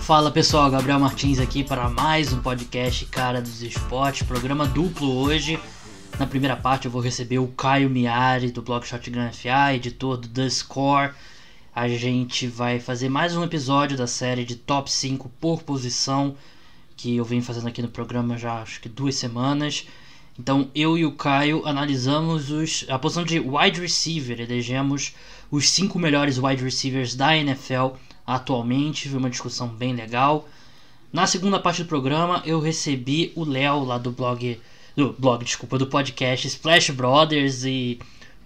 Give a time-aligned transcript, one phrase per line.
[0.00, 5.60] Fala pessoal, Gabriel Martins aqui para mais um podcast Cara dos Esportes, programa duplo hoje.
[6.18, 10.26] Na primeira parte eu vou receber o Caio Miari do blog Shotgun FA, editor do
[10.26, 11.12] The Score.
[11.72, 16.34] A gente vai fazer mais um episódio da série de top 5 por posição
[16.96, 19.86] que eu venho fazendo aqui no programa já acho que duas semanas.
[20.38, 25.14] Então eu e o Caio analisamos os, a posição de wide receiver, elegemos
[25.52, 27.88] os cinco melhores wide receivers da NFL
[28.26, 30.48] atualmente, foi uma discussão bem legal.
[31.12, 34.58] Na segunda parte do programa eu recebi o Léo lá do blog,
[34.96, 38.00] do blog, desculpa, do podcast Splash Brothers e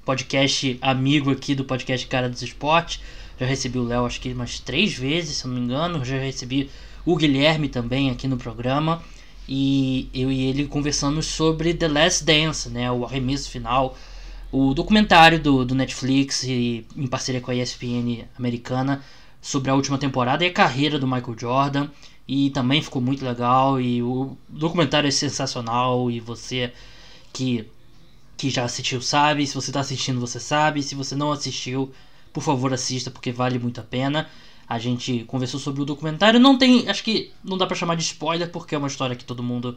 [0.04, 3.00] podcast amigo aqui do podcast Cara dos Esportes.
[3.38, 6.04] Já recebi o Léo acho que umas três vezes, se eu não me engano.
[6.04, 6.68] Já recebi
[7.04, 9.00] o Guilherme também aqui no programa.
[9.48, 13.96] E eu e ele conversamos sobre The Last Dance, né, o arremesso final,
[14.58, 19.02] o documentário do, do Netflix e em parceria com a ESPN americana
[19.38, 21.88] sobre a última temporada e a carreira do Michael Jordan.
[22.26, 23.78] E também ficou muito legal.
[23.78, 26.10] E o documentário é sensacional.
[26.10, 26.72] E você
[27.34, 27.68] que,
[28.34, 29.46] que já assistiu sabe.
[29.46, 30.82] Se você está assistindo, você sabe.
[30.82, 31.92] Se você não assistiu,
[32.32, 34.26] por favor, assista porque vale muito a pena.
[34.66, 36.40] A gente conversou sobre o documentário.
[36.40, 36.88] Não tem.
[36.88, 39.76] Acho que não dá para chamar de spoiler porque é uma história que todo mundo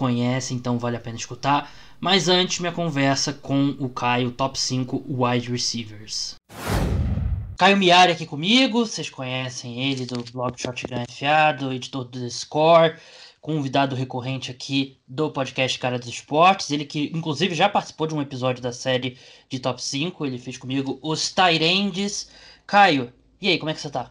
[0.00, 1.70] conhece, então vale a pena escutar.
[2.00, 6.34] Mas antes, minha conversa com o Caio, top 5 wide receivers.
[7.58, 12.30] Caio Miari aqui comigo, vocês conhecem ele do blog Shotgun FA, do editor do The
[12.30, 12.96] Score,
[13.38, 18.22] convidado recorrente aqui do podcast Cara dos Esportes, ele que inclusive já participou de um
[18.22, 19.18] episódio da série
[19.50, 22.30] de Top 5, ele fez comigo os Tyrandes.
[22.66, 23.12] Caio,
[23.42, 24.10] e aí, como é que você tá?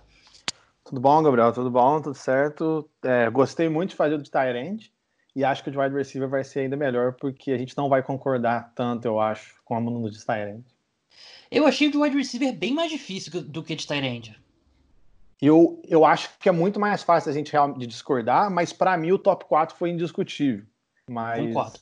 [0.84, 1.52] Tudo bom, Gabriel?
[1.52, 2.00] Tudo bom?
[2.00, 2.88] Tudo certo?
[3.04, 4.92] É, gostei muito de fazer o de Tyrande
[5.36, 7.88] e acho que o de wide receiver vai ser ainda melhor porque a gente não
[7.88, 10.66] vai concordar tanto, eu acho, com a no de Tyrande.
[11.52, 14.40] Eu achei o wide receiver bem mais difícil do que de Tyrande.
[15.42, 19.12] Eu, eu acho que é muito mais fácil a gente de discordar, mas para mim
[19.12, 20.66] o top 4 foi indiscutível.
[21.08, 21.46] Mas...
[21.48, 21.80] Concordo.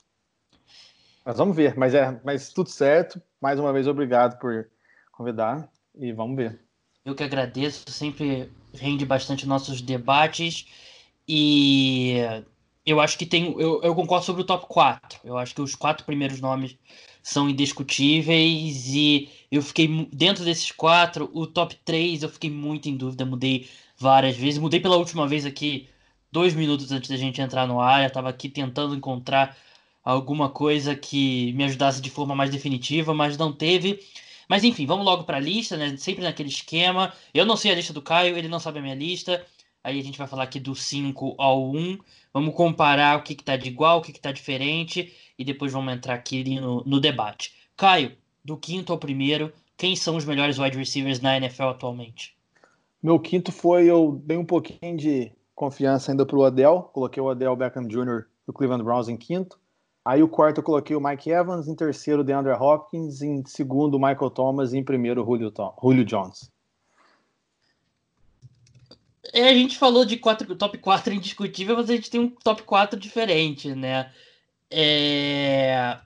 [1.25, 1.75] Mas vamos ver.
[1.75, 3.21] Mas, é, mas tudo certo.
[3.41, 4.69] Mais uma vez, obrigado por
[5.11, 6.59] convidar e vamos ver.
[7.03, 10.67] Eu que agradeço, sempre rende bastante nossos debates
[11.27, 12.15] e
[12.87, 13.53] eu acho que tem.
[13.59, 15.19] Eu, eu concordo sobre o top 4.
[15.23, 16.77] Eu acho que os quatro primeiros nomes
[17.21, 22.95] são indiscutíveis e eu fiquei dentro desses quatro, o top 3 eu fiquei muito em
[22.95, 25.89] dúvida, mudei várias vezes, mudei pela última vez aqui
[26.31, 29.57] dois minutos antes da gente entrar no ar, eu tava aqui tentando encontrar
[30.03, 33.99] alguma coisa que me ajudasse de forma mais definitiva, mas não teve.
[34.47, 35.97] Mas enfim, vamos logo para a lista, né?
[35.97, 37.13] Sempre naquele esquema.
[37.33, 39.45] Eu não sei a lista do Caio, ele não sabe a minha lista.
[39.87, 41.97] Aí a gente vai falar aqui do 5 ao 1.
[42.33, 46.13] Vamos comparar o que, está de igual, o que, está diferente e depois vamos entrar
[46.13, 47.53] aqui no, no debate.
[47.77, 48.11] Caio,
[48.43, 52.35] do quinto ao primeiro, quem são os melhores wide receivers na NFL atualmente?
[53.01, 57.55] Meu quinto foi, eu dei um pouquinho de confiança ainda pro Odell, coloquei o Odell
[57.55, 58.25] Beckham Jr.
[58.45, 59.57] do Cleveland Browns em quinto.
[60.03, 63.95] Aí o quarto eu coloquei o Mike Evans, em terceiro o DeAndre Hopkins, em segundo
[63.95, 66.51] o Michael Thomas e em primeiro o Julio, Tom, Julio Jones.
[69.33, 72.63] É, a gente falou de quatro, top 4 indiscutível, mas a gente tem um top
[72.63, 74.11] 4 diferente, né?
[74.69, 75.97] É...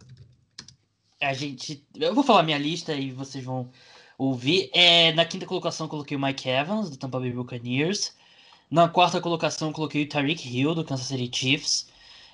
[1.20, 1.86] A gente.
[1.96, 3.70] Eu vou falar minha lista e vocês vão
[4.18, 4.70] ouvir.
[4.74, 8.16] É, na quinta colocação coloquei o Mike Evans, do Tampa Bay Buccaneers.
[8.70, 11.90] Na quarta colocação coloquei o Tariq Hill, do Kansas City Chiefs.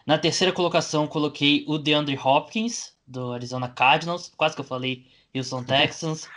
[0.06, 4.32] Na terceira colocação coloquei o DeAndre Hopkins, do Arizona Cardinals.
[4.38, 6.28] Quase que eu falei Houston Texans.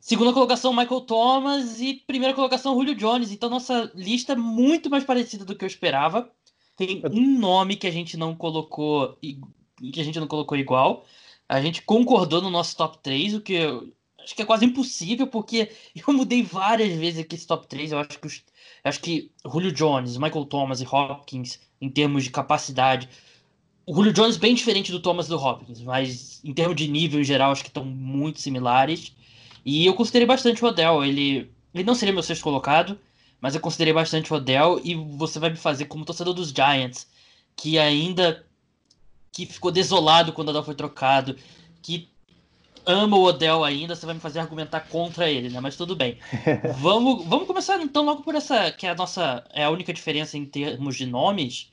[0.00, 1.80] Segunda colocação, Michael Thomas.
[1.80, 3.32] E primeira colocação, Julio Jones.
[3.32, 6.30] Então, nossa lista é muito mais parecida do que eu esperava.
[6.76, 9.18] Tem um nome que a gente não colocou
[9.92, 11.04] que a gente não colocou igual.
[11.48, 13.92] A gente concordou no nosso top 3, o que eu
[14.22, 17.92] acho que é quase impossível, porque eu mudei várias vezes aqui esse top 3.
[17.92, 18.42] Eu acho que, os,
[18.84, 23.08] acho que Julio Jones, Michael Thomas e Hopkins, em termos de capacidade.
[23.86, 27.20] O Julio Jones bem diferente do Thomas e do Hopkins, mas em termos de nível
[27.20, 29.12] em geral, acho que estão muito similares.
[29.64, 31.04] E eu considerei bastante o Odell.
[31.04, 32.98] Ele, ele não seria meu sexto colocado,
[33.40, 34.80] mas eu considerei bastante o Odell.
[34.84, 37.06] E você vai me fazer como torcedor dos Giants,
[37.56, 38.44] que ainda
[39.32, 41.36] que ficou desolado quando o Odell foi trocado,
[41.82, 42.08] que
[42.84, 45.60] ama o Odell ainda, você vai me fazer argumentar contra ele, né?
[45.60, 46.18] Mas tudo bem.
[46.78, 50.36] vamos, vamos começar então logo por essa, que é a nossa, é a única diferença
[50.36, 51.70] em termos de nomes,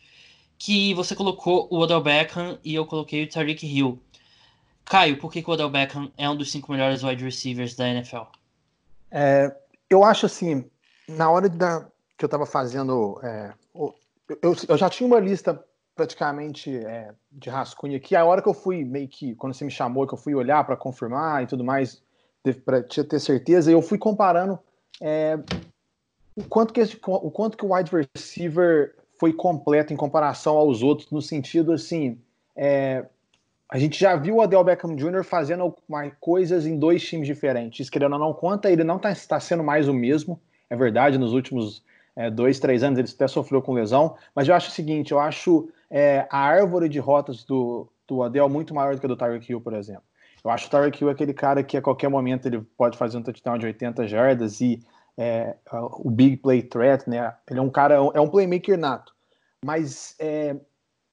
[0.58, 4.02] que você colocou o Odell Beckham e eu coloquei o Tariq Hill.
[4.90, 8.24] Caio, por que, o Odell Beckham é um dos cinco melhores wide receivers da NFL?
[9.12, 9.54] É,
[9.90, 10.70] eu acho assim,
[11.08, 11.86] na hora da,
[12.18, 13.54] que eu estava fazendo, é,
[14.42, 15.62] eu, eu, já tinha uma lista
[15.96, 18.16] praticamente é, de rascunho aqui.
[18.16, 20.64] A hora que eu fui meio que, quando você me chamou, que eu fui olhar
[20.64, 22.02] para confirmar e tudo mais,
[22.64, 23.72] para ter certeza.
[23.72, 24.58] Eu fui comparando
[25.02, 25.38] é,
[26.36, 30.84] o quanto que esse, o quanto que o wide receiver foi completo em comparação aos
[30.84, 32.22] outros, no sentido assim,
[32.56, 33.06] é,
[33.70, 35.24] a gente já viu o Adel Beckham Jr.
[35.24, 35.76] fazendo
[36.20, 37.90] coisas em dois times diferentes.
[37.90, 40.40] Querendo ou não conta, ele não está tá sendo mais o mesmo.
[40.70, 41.84] É verdade, nos últimos
[42.16, 44.16] é, dois, três anos ele até sofreu com lesão.
[44.34, 48.48] Mas eu acho o seguinte: eu acho é, a árvore de rotas do, do Adel
[48.48, 50.04] muito maior do que a do Tyreek Hill, por exemplo.
[50.44, 53.24] Eu acho o Tyreek Hill aquele cara que a qualquer momento ele pode fazer um
[53.24, 54.82] touchdown de 80 jardas e
[55.18, 57.34] é, o big play threat, né?
[57.50, 59.14] Ele é um cara, é um playmaker nato.
[59.66, 60.56] Mas é,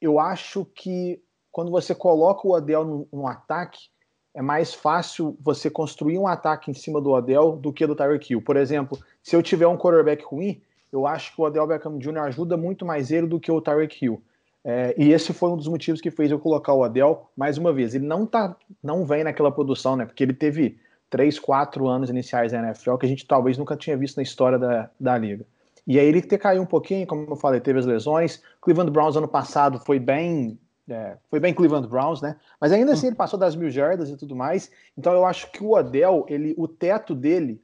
[0.00, 1.20] eu acho que
[1.54, 3.86] quando você coloca o Odell no, ataque,
[4.34, 8.32] é mais fácil você construir um ataque em cima do Odell do que do Tyreek
[8.32, 8.42] Hill.
[8.42, 10.60] Por exemplo, se eu tiver um quarterback ruim,
[10.92, 12.22] eu acho que o Odell Beckham Jr.
[12.22, 14.20] ajuda muito mais ele do que o Tyreek Hill.
[14.64, 17.72] É, e esse foi um dos motivos que fez eu colocar o Odell mais uma
[17.72, 17.94] vez.
[17.94, 20.04] Ele não tá, não vem naquela produção, né?
[20.04, 20.76] Porque ele teve
[21.08, 24.58] três, quatro anos iniciais da NFL que a gente talvez nunca tinha visto na história
[24.58, 25.46] da, da liga.
[25.86, 28.42] E aí ele ter caído um pouquinho, como eu falei, teve as lesões.
[28.60, 30.58] Cleveland Browns ano passado foi bem
[30.88, 32.36] é, foi bem Cleveland Browns, né?
[32.60, 34.70] Mas ainda assim ele passou das mil jardas e tudo mais.
[34.96, 37.62] Então eu acho que o Odell, ele, o teto dele,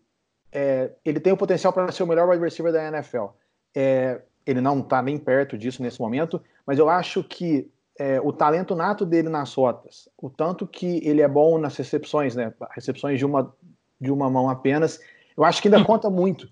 [0.51, 3.27] é, ele tem o potencial para ser o melhor wide receiver da NFL.
[3.75, 8.33] É, ele não está nem perto disso nesse momento, mas eu acho que é, o
[8.33, 12.53] talento nato dele nas rotas, o tanto que ele é bom nas recepções, né?
[12.71, 13.55] Recepções de uma,
[14.01, 14.99] de uma mão apenas,
[15.37, 16.51] eu acho que ainda conta muito.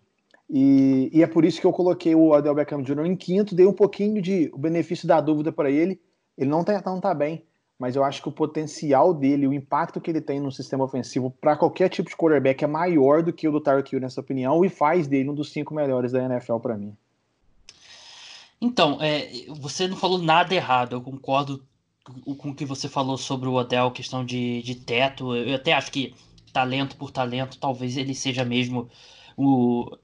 [0.51, 3.05] E, e, é por isso que eu coloquei o Odell Beckham Jr.
[3.05, 6.01] em quinto, dei um pouquinho de benefício da dúvida para ele
[6.39, 7.45] ele não tá, não tá bem,
[7.79, 11.31] mas eu acho que o potencial dele, o impacto que ele tem no sistema ofensivo
[11.41, 14.65] para qualquer tipo de quarterback é maior do que o do Tyreek Hill, nessa opinião,
[14.65, 16.97] e faz dele um dos cinco melhores da NFL para mim.
[18.61, 19.29] Então, é,
[19.61, 21.63] você não falou nada errado, eu concordo
[22.39, 25.37] com o que você falou sobre o Odell, questão de, de teto.
[25.37, 26.15] Eu até acho que
[26.53, 28.89] talento por talento, talvez ele seja mesmo
[29.37, 29.97] o,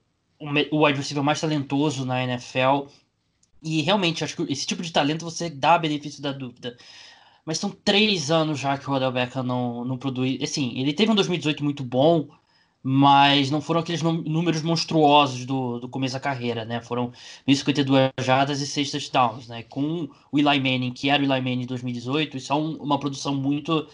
[0.71, 2.87] o receiver mais talentoso na NFL.
[3.65, 6.77] E realmente, acho que esse tipo de talento você dá benefício da dúvida.
[7.45, 10.43] Mas são três anos já que o Odell Beckham não, não produz.
[10.43, 12.29] Assim, ele teve um 2018 muito bom,
[12.83, 16.81] mas não foram aqueles números monstruosos do, do começo da carreira, né?
[16.83, 17.13] Foram
[17.49, 19.63] 1.052 jardas e 6 touchdowns, né?
[19.63, 23.01] Com o Eli Manning, que era o Eli Manning em 2018, isso é um, uma
[23.01, 23.89] produção muito,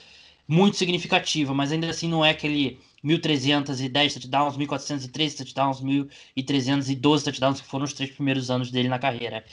[0.49, 7.67] muito significativa, mas ainda assim não é aquele 1.310 touchdowns, 1.413 touchdowns, 1.312 touchdowns, que
[7.67, 9.45] foram os três primeiros anos dele na carreira.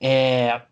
[0.00, 0.62] É,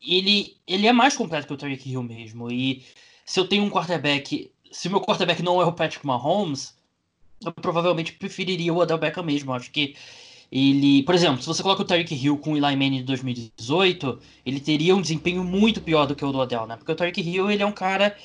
[0.00, 2.50] ele, ele é mais completo que o Tyreek Hill mesmo.
[2.50, 2.84] E
[3.24, 6.76] se eu tenho um quarterback, se o meu quarterback não é o Patrick Mahomes,
[7.44, 9.52] eu provavelmente preferiria o Odell Beckham mesmo.
[9.52, 9.96] Acho que
[10.50, 14.18] ele, por exemplo, se você coloca o Tyreek Hill com o Eli Manning de 2018,
[14.46, 16.76] ele teria um desempenho muito pior do que o do Odell, né?
[16.76, 18.16] Porque o Tyreek Hill, ele é um cara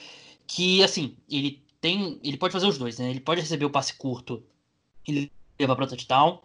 [0.47, 3.09] que, assim, ele tem, ele pode fazer os dois, né?
[3.09, 4.41] Ele pode receber o passe curto
[5.05, 6.39] e levar para touchdown,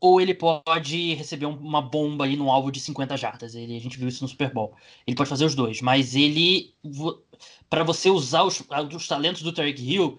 [0.00, 3.54] ou ele pode receber uma bomba ali no alvo de 50 jardas.
[3.54, 4.74] Ele, a gente viu isso no Super Bowl.
[5.06, 6.74] Ele pode fazer os dois, mas ele
[7.68, 8.62] para você usar os,
[8.94, 10.18] os talentos do Tarek Hill,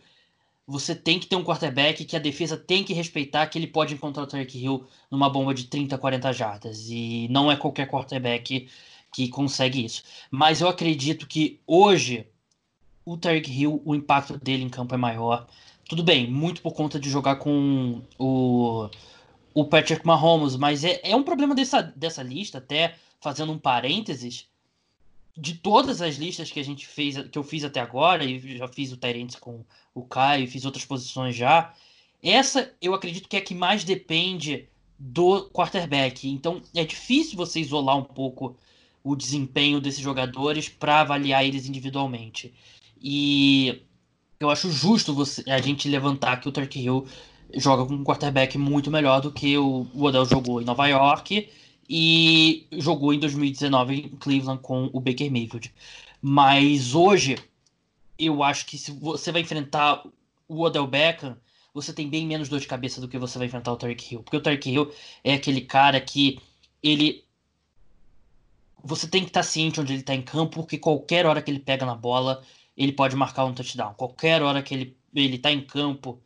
[0.68, 3.96] você tem que ter um quarterback que a defesa tem que respeitar que ele pode
[3.96, 6.88] encontrar o Tarek Hill numa bomba de 30, 40 jardas.
[6.88, 8.68] E não é qualquer quarterback
[9.12, 10.04] que consegue isso.
[10.30, 12.28] Mas eu acredito que hoje
[13.06, 15.48] o Tarek Hill, o impacto dele em campo é maior.
[15.88, 18.90] Tudo bem, muito por conta de jogar com o,
[19.54, 24.48] o Patrick Mahomes, mas é, é um problema dessa, dessa lista, até fazendo um parênteses,
[25.38, 28.68] de todas as listas que a gente fez, que eu fiz até agora, e já
[28.68, 29.64] fiz o Tyrants com
[29.94, 31.74] o Caio, fiz outras posições já,
[32.24, 36.28] essa eu acredito que é a que mais depende do quarterback.
[36.28, 38.58] Então é difícil você isolar um pouco
[39.04, 42.52] o desempenho desses jogadores para avaliar eles individualmente.
[43.08, 43.84] E
[44.40, 47.06] eu acho justo você, a gente levantar que o Turk Hill
[47.54, 51.48] joga com um quarterback muito melhor do que o, o Odell jogou em Nova York
[51.88, 55.72] e jogou em 2019 em Cleveland com o Baker Mayfield.
[56.20, 57.38] Mas hoje,
[58.18, 60.04] eu acho que se você vai enfrentar
[60.48, 61.38] o Odell Beckham,
[61.76, 64.24] você tem bem menos dor de cabeça do que você vai enfrentar o Tarek Hill.
[64.24, 64.92] Porque o Tarek Hill
[65.24, 66.40] é aquele cara que
[66.82, 67.24] ele.
[68.84, 71.60] Você tem que estar ciente onde ele está em campo, porque qualquer hora que ele
[71.60, 72.42] pega na bola,
[72.78, 73.94] ele pode marcar um touchdown.
[73.94, 76.22] Qualquer hora que ele, ele tá em campo,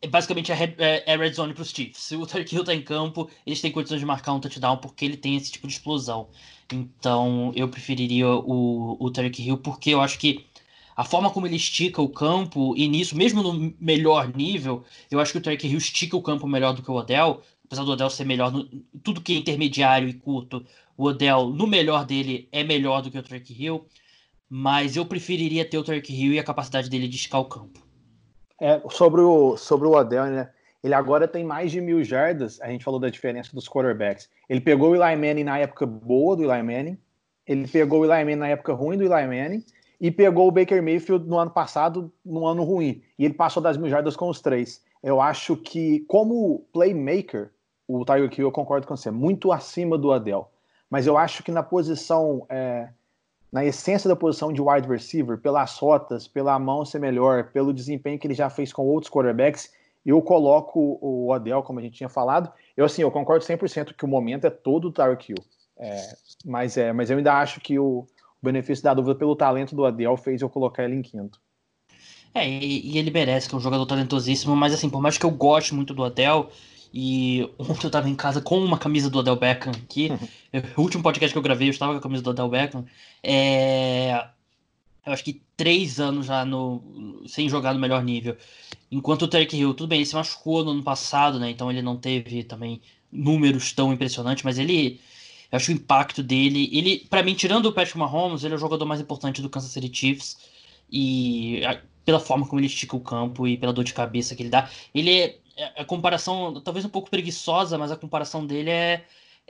[0.00, 2.02] é basicamente é é, é red zone para os Chiefs.
[2.02, 5.04] Se o Tyreek Hill tá em campo, eles têm condições de marcar um touchdown porque
[5.04, 6.28] ele tem esse tipo de explosão.
[6.72, 10.46] Então eu preferiria o, o Hill porque eu acho que
[10.96, 15.30] a forma como ele estica o campo, e nisso, mesmo no melhor nível, eu acho
[15.30, 17.40] que o Tyreek Hill estica o campo melhor do que o Odell.
[17.64, 18.68] Apesar do Odell ser melhor no
[19.04, 20.66] tudo que é intermediário e curto,
[20.96, 23.86] o Odell, no melhor dele, é melhor do que o Tyreek Hill
[24.48, 27.80] mas eu preferiria ter o Tarek Hill e a capacidade dele de esticar o campo.
[28.60, 30.50] É, sobre, o, sobre o Odell, né?
[30.82, 32.60] Ele agora tem mais de mil jardas.
[32.60, 34.28] A gente falou da diferença dos quarterbacks.
[34.48, 36.98] Ele pegou o Eli Manning na época boa do Eli Manning.
[37.46, 39.64] Ele pegou o Eli Manning na época ruim do Eli Manning.
[40.00, 43.02] E pegou o Baker Mayfield no ano passado, no ano ruim.
[43.18, 44.80] E ele passou das mil jardas com os três.
[45.02, 47.50] Eu acho que, como playmaker,
[47.86, 50.50] o Tyreek Hill, eu concordo com você, muito acima do Adel.
[50.88, 52.88] Mas eu acho que na posição, é,
[53.50, 58.18] na essência da posição de wide receiver, pelas rotas, pela mão ser melhor, pelo desempenho
[58.18, 59.72] que ele já fez com outros quarterbacks,
[60.04, 62.50] eu coloco o Odell, como a gente tinha falado.
[62.76, 65.44] Eu, assim, eu concordo 100% que o momento é todo o Tyreek Hill.
[65.78, 68.06] É, mas, é, mas eu ainda acho que o, o,
[68.42, 71.40] benefício da dúvida pelo talento do Odell fez eu colocar ele em quinto.
[72.34, 75.24] É, e, e, ele merece, que é um jogador talentosíssimo, mas assim, por mais que
[75.24, 76.48] eu goste muito do Odell,
[76.92, 80.10] e ontem eu tava em casa com uma camisa do Odell Beckham aqui,
[80.76, 82.84] o último podcast que eu gravei eu estava com a camisa do Odell Beckham,
[83.22, 84.28] é
[85.08, 88.36] eu acho que três anos já no, sem jogar no melhor nível.
[88.90, 91.50] Enquanto o Tarek Hill, tudo bem, ele se machucou no ano passado, né?
[91.50, 92.80] Então ele não teve também
[93.10, 95.00] números tão impressionantes, mas ele.
[95.50, 96.68] Eu acho o impacto dele.
[96.72, 99.70] Ele, para mim, tirando o Patrick Mahomes, ele é o jogador mais importante do Kansas
[99.70, 100.36] City Chiefs.
[100.90, 101.62] E
[102.04, 104.68] pela forma como ele estica o campo e pela dor de cabeça que ele dá.
[104.94, 105.38] Ele é.
[105.58, 109.04] É a comparação, talvez um pouco preguiçosa, mas a comparação dele é,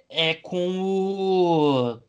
[0.08, 2.00] é com o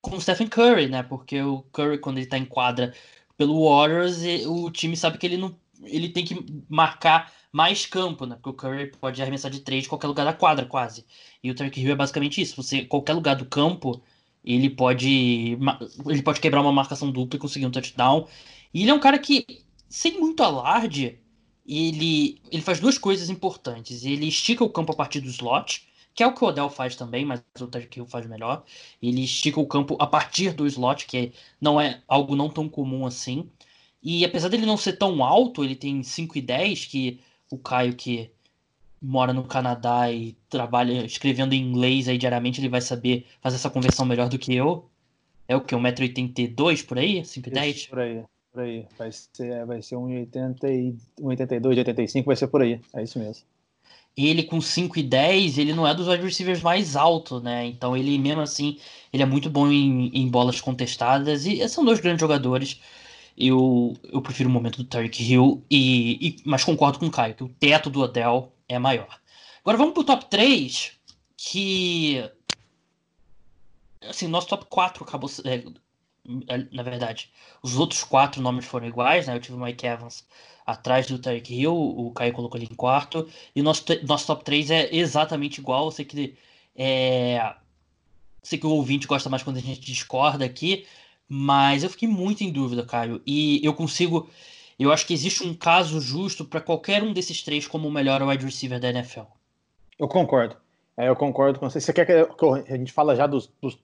[0.00, 1.02] com o Stephen Curry, né?
[1.02, 2.94] Porque o Curry, quando ele tá em quadra
[3.36, 5.56] pelo Warriors, o time sabe que ele não.
[5.82, 8.36] Ele tem que marcar mais campo, né?
[8.36, 11.04] Porque o Curry pode arremessar de três de qualquer lugar da quadra, quase.
[11.42, 12.56] E o Tarek Hill é basicamente isso.
[12.62, 14.02] Você, qualquer lugar do campo,
[14.44, 15.58] ele pode.
[16.06, 18.26] Ele pode quebrar uma marcação dupla e conseguir um touchdown.
[18.72, 19.44] E ele é um cara que,
[19.88, 21.20] sem muito alarde,
[21.68, 24.04] ele, ele faz duas coisas importantes.
[24.04, 26.96] Ele estica o campo a partir do slot que é o que o Odell faz
[26.96, 28.64] também, mas o Hill faz melhor.
[29.02, 31.30] Ele estica o campo a partir do slot, que
[31.60, 33.50] não é algo não tão comum assim.
[34.02, 37.20] E apesar dele não ser tão alto, ele tem 5 e 10, que
[37.50, 38.30] o Caio que
[39.00, 43.68] mora no Canadá e trabalha escrevendo em inglês aí diariamente, ele vai saber fazer essa
[43.68, 44.88] conversão melhor do que eu.
[45.46, 45.74] É o que?
[45.76, 47.26] 1,82m por aí?
[47.26, 47.86] 5 e 10?
[47.88, 48.24] Por aí,
[48.56, 48.86] por aí.
[48.98, 52.80] Vai ser, vai ser 1,82, 1,85 vai ser por aí.
[52.94, 53.44] É isso mesmo
[54.16, 57.66] ele com 5 e 10, ele não é dos wide receivers mais altos, né?
[57.66, 58.78] Então ele mesmo assim,
[59.12, 62.80] ele é muito bom em, em bolas contestadas e são dois grandes jogadores.
[63.36, 67.34] Eu, eu prefiro o momento do Tarek Hill, e, e, mas concordo com o Caio,
[67.34, 69.20] que o teto do Odell é maior.
[69.60, 70.92] Agora vamos pro top 3,
[71.36, 72.24] que.
[74.08, 75.28] Assim, nosso top 4 acabou.
[75.44, 75.62] É,
[76.72, 77.30] na verdade,
[77.62, 79.34] os outros quatro nomes foram iguais, né?
[79.34, 80.26] Eu tive o Mike Evans
[80.66, 84.70] atrás do Tarek Hill, o Caio colocou ele em quarto, e nosso, nosso top 3
[84.70, 85.86] é exatamente igual.
[85.86, 86.36] Eu sei que
[86.74, 87.54] é,
[88.42, 90.86] sei que o ouvinte gosta mais quando a gente discorda aqui,
[91.28, 94.28] mas eu fiquei muito em dúvida, Caio, e eu consigo.
[94.78, 98.22] Eu acho que existe um caso justo para qualquer um desses três como o melhor
[98.22, 99.22] wide receiver da NFL.
[99.98, 100.56] Eu concordo.
[100.96, 101.80] É, eu concordo com você.
[101.80, 103.78] Você quer que a gente fala já dos, dos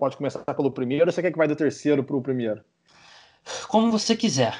[0.00, 2.62] pode começar pelo primeiro ou você quer que vai do terceiro para o primeiro?
[3.68, 4.56] Como você quiser.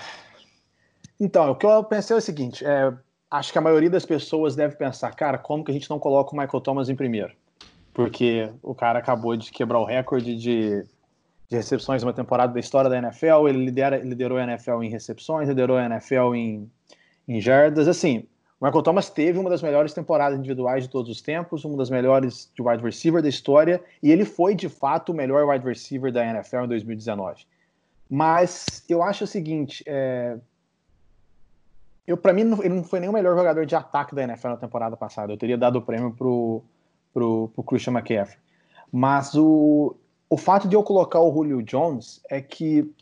[1.18, 2.92] Então, o que eu pensei é o seguinte: é,
[3.30, 6.34] acho que a maioria das pessoas deve pensar, cara, como que a gente não coloca
[6.34, 7.32] o Michael Thomas em primeiro?
[7.92, 10.84] Porque o cara acabou de quebrar o recorde de,
[11.48, 15.48] de recepções uma temporada da história da NFL, ele lidera, liderou a NFL em recepções,
[15.48, 16.70] liderou a NFL em,
[17.26, 17.88] em jardas.
[17.88, 18.26] Assim,
[18.60, 22.50] Michael Thomas teve uma das melhores temporadas individuais de todos os tempos, uma das melhores
[22.54, 26.24] de wide receiver da história, e ele foi de fato o melhor wide receiver da
[26.24, 27.46] NFL em 2019.
[28.08, 30.36] Mas eu acho o seguinte: é...
[32.06, 34.56] eu para mim ele não foi nem o melhor jogador de ataque da NFL na
[34.58, 35.32] temporada passada.
[35.32, 36.62] Eu teria dado o prêmio pro,
[37.14, 38.38] pro, pro Christian McCaffrey.
[38.92, 39.96] Mas o,
[40.28, 42.92] o fato de eu colocar o Julio Jones é que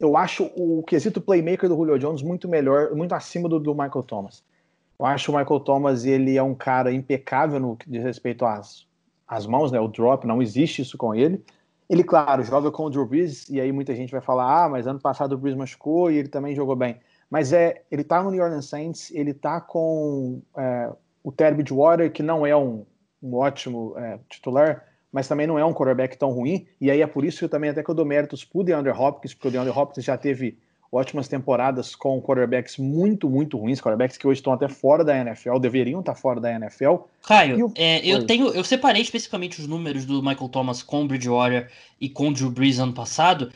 [0.00, 4.02] eu acho o quesito playmaker do Julio Jones muito melhor, muito acima do, do Michael
[4.02, 4.42] Thomas.
[4.98, 8.86] Eu acho o Michael Thomas ele é um cara impecável no que diz respeito às,
[9.26, 9.78] às mãos, né?
[9.78, 11.44] O drop, não existe isso com ele.
[11.88, 14.86] Ele, claro, joga com o Drew Brees, e aí muita gente vai falar, ah, mas
[14.86, 16.98] ano passado o Brees machucou e ele também jogou bem.
[17.30, 20.90] Mas é, ele tá no New Orleans Saints, ele tá com é,
[21.22, 22.84] o Terry Bridgewater, que não é um,
[23.22, 27.06] um ótimo é, titular, mas também não é um quarterback tão ruim, e aí é
[27.06, 29.50] por isso que eu também até que eu dou méritos pro DeAndre Hopkins, porque o
[29.50, 30.58] DeAndre Hopkins já teve
[30.90, 35.58] ótimas temporadas com quarterbacks muito, muito ruins, quarterbacks que hoje estão até fora da NFL,
[35.58, 36.96] deveriam estar fora da NFL.
[37.22, 41.70] Caio, é, eu tenho, eu separei especificamente os números do Michael Thomas com o Bridgewater
[42.00, 43.50] e com o Drew Brees ano passado,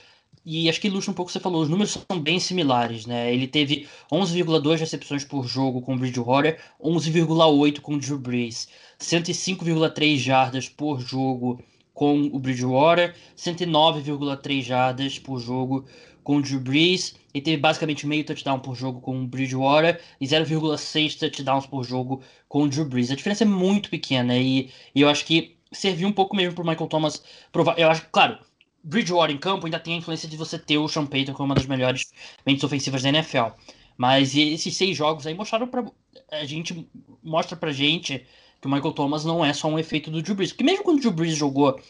[0.45, 3.05] e acho que ilustra um pouco o que você falou, os números são bem similares,
[3.05, 3.33] né?
[3.33, 8.69] Ele teve 11,2 recepções por jogo com o Bridgewater, 11,8 com o Drew Brees,
[8.99, 15.85] 105,3 jardas por jogo com o Bridgewater, 109,3 jardas por jogo
[16.23, 17.15] com o Drew Brees.
[17.33, 22.23] Ele teve basicamente meio touchdown por jogo com o Bridgewater e 0,6 touchdowns por jogo
[22.49, 23.11] com o Drew Brees.
[23.11, 26.65] A diferença é muito pequena e, e eu acho que serviu um pouco mesmo para
[26.65, 27.23] Michael Thomas
[27.53, 27.79] provar.
[27.79, 28.39] Eu acho que, claro,
[28.83, 31.55] Bridgewater em campo ainda tem a influência de você ter o Sean Payton como uma
[31.55, 32.13] das melhores
[32.47, 33.49] mentes ofensivas da NFL.
[33.97, 35.85] Mas esses seis jogos aí mostraram para
[36.31, 36.89] a gente
[37.23, 38.25] mostra pra gente
[38.61, 40.53] que o Michael Thomas não é só um efeito do Drew Brees.
[40.53, 41.81] Porque mesmo quando o Drew Brees jogou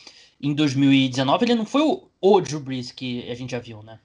[0.40, 4.00] em 2019, ele não foi o, o Drew Brees que a gente já viu, né?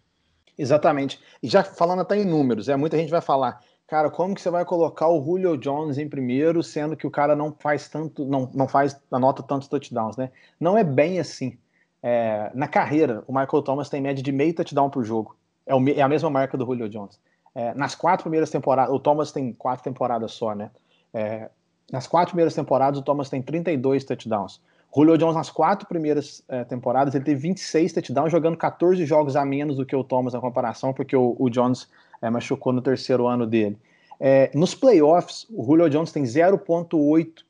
[0.57, 1.19] Exatamente.
[1.43, 4.49] E já falando até em números, é muita gente vai falar, cara, como que você
[4.49, 8.49] vai colocar o Julio Jones em primeiro, sendo que o cara não faz tanto, não,
[8.53, 10.31] não faz, anota tantos touchdowns, né?
[10.59, 11.57] Não é bem assim.
[12.01, 15.35] É, na carreira, o Michael Thomas tem média de meio touchdown por jogo.
[15.65, 17.19] É, o, é a mesma marca do Julio Jones.
[17.53, 20.71] É, nas quatro primeiras temporadas, o Thomas tem quatro temporadas só, né?
[21.13, 21.49] É,
[21.91, 24.61] nas quatro primeiras temporadas, o Thomas tem 32 touchdowns.
[24.95, 29.43] Julio Jones, nas quatro primeiras é, temporadas, ele teve 26 touchdowns, jogando 14 jogos a
[29.43, 31.89] menos do que o Thomas na comparação, porque o, o Jones
[32.21, 33.77] é, machucou no terceiro ano dele.
[34.19, 37.43] É, nos playoffs, o Julio Jones tem 0,8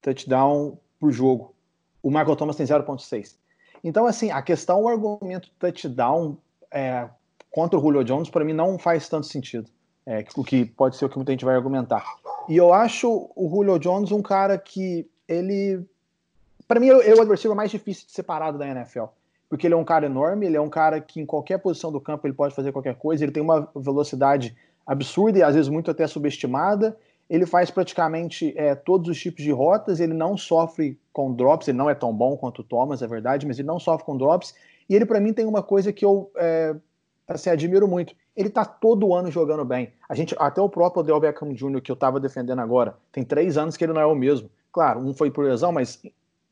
[0.00, 1.54] touchdown por jogo.
[2.02, 3.36] O Michael Thomas tem 0,6.
[3.84, 6.36] Então, assim, a questão, o argumento touchdown
[6.70, 7.08] é,
[7.50, 9.68] contra o Julio Jones, para mim, não faz tanto sentido.
[10.04, 12.04] É, o que pode ser o que muita gente vai argumentar.
[12.48, 15.84] E eu acho o Julio Jones um cara que ele.
[16.66, 19.04] Para mim, é o adversário mais difícil de separado da NFL.
[19.48, 22.00] Porque ele é um cara enorme, ele é um cara que em qualquer posição do
[22.00, 25.90] campo ele pode fazer qualquer coisa, ele tem uma velocidade absurda e às vezes muito
[25.90, 26.96] até subestimada.
[27.28, 31.78] Ele faz praticamente é, todos os tipos de rotas, ele não sofre com drops, ele
[31.78, 34.54] não é tão bom quanto o Thomas, é verdade, mas ele não sofre com drops.
[34.88, 36.74] E ele, para mim, tem uma coisa que eu é,
[37.28, 38.14] assim, admiro muito.
[38.36, 39.92] Ele tá todo ano jogando bem.
[40.08, 43.58] A gente, até o próprio Odell Beckham Jr., que eu tava defendendo agora, tem três
[43.58, 44.50] anos que ele não é o mesmo.
[44.72, 46.02] Claro, um foi por lesão, mas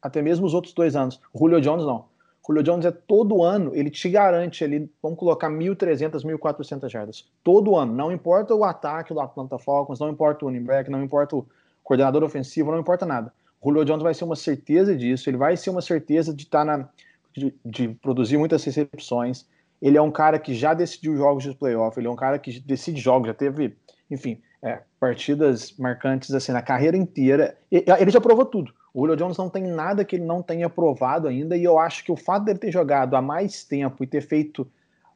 [0.02, 1.21] até mesmo os outros dois anos.
[1.33, 2.09] O Julio Jones não.
[2.42, 7.28] O Julio Jones é todo ano, ele te garante ali, vamos colocar 1.300, 1.400 jardas.
[7.45, 7.95] Todo ano.
[7.95, 11.47] Não importa o ataque do Atlanta Falcons, não importa o running back, não importa o
[11.85, 13.33] coordenador ofensivo, não importa nada.
[13.61, 16.64] O Julio Jones vai ser uma certeza disso, ele vai ser uma certeza de estar
[16.64, 16.88] tá na.
[17.33, 19.46] De, de produzir muitas recepções,
[19.81, 22.59] ele é um cara que já decidiu jogos de playoff, ele é um cara que
[22.59, 23.77] decide jogos, já teve,
[24.11, 27.57] enfim, é, partidas marcantes assim na carreira inteira.
[27.70, 28.72] Ele já provou tudo.
[28.92, 32.05] O Julio Jones não tem nada que ele não tenha provado ainda, e eu acho
[32.05, 34.66] que o fato dele ter jogado há mais tempo e ter feito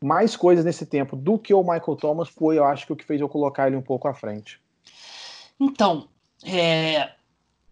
[0.01, 3.05] mais coisas nesse tempo do que o Michael Thomas foi, eu acho que o que
[3.05, 4.61] fez eu colocar ele um pouco à frente.
[5.59, 6.09] Então,
[6.45, 7.11] é,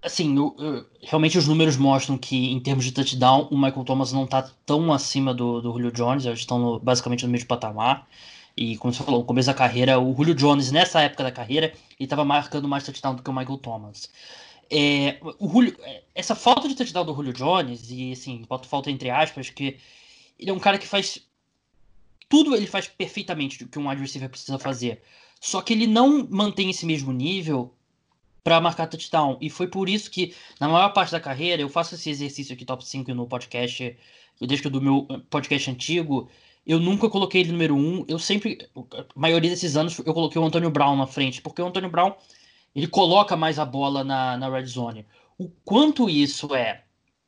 [0.02, 4.12] assim, eu, eu, realmente os números mostram que, em termos de touchdown, o Michael Thomas
[4.12, 8.06] não está tão acima do, do Julio Jones, eles estão no, basicamente no mesmo patamar.
[8.56, 11.66] E como você falou, no começo da carreira, o Julio Jones, nessa época da carreira,
[11.66, 14.10] ele estava marcando mais touchdown do que o Michael Thomas.
[14.74, 19.10] É, o Julio, é, essa falta de touchdown do Julio Jones, e assim, falta entre
[19.10, 19.76] aspas, que
[20.38, 21.18] ele é um cara que faz.
[22.26, 25.02] Tudo ele faz perfeitamente o que um wide receiver precisa fazer.
[25.38, 27.74] Só que ele não mantém esse mesmo nível
[28.42, 29.36] para marcar touchdown.
[29.42, 32.64] E foi por isso que, na maior parte da carreira, eu faço esse exercício aqui,
[32.64, 33.94] top 5 no podcast,
[34.40, 36.30] desde que do meu podcast antigo,
[36.66, 38.06] eu nunca coloquei ele número 1.
[38.08, 41.66] Eu sempre, a maioria desses anos, eu coloquei o Antônio Brown na frente, porque o
[41.66, 42.14] Antônio Brown,
[42.74, 45.06] ele coloca mais a bola na, na red zone.
[45.38, 46.84] O quanto isso é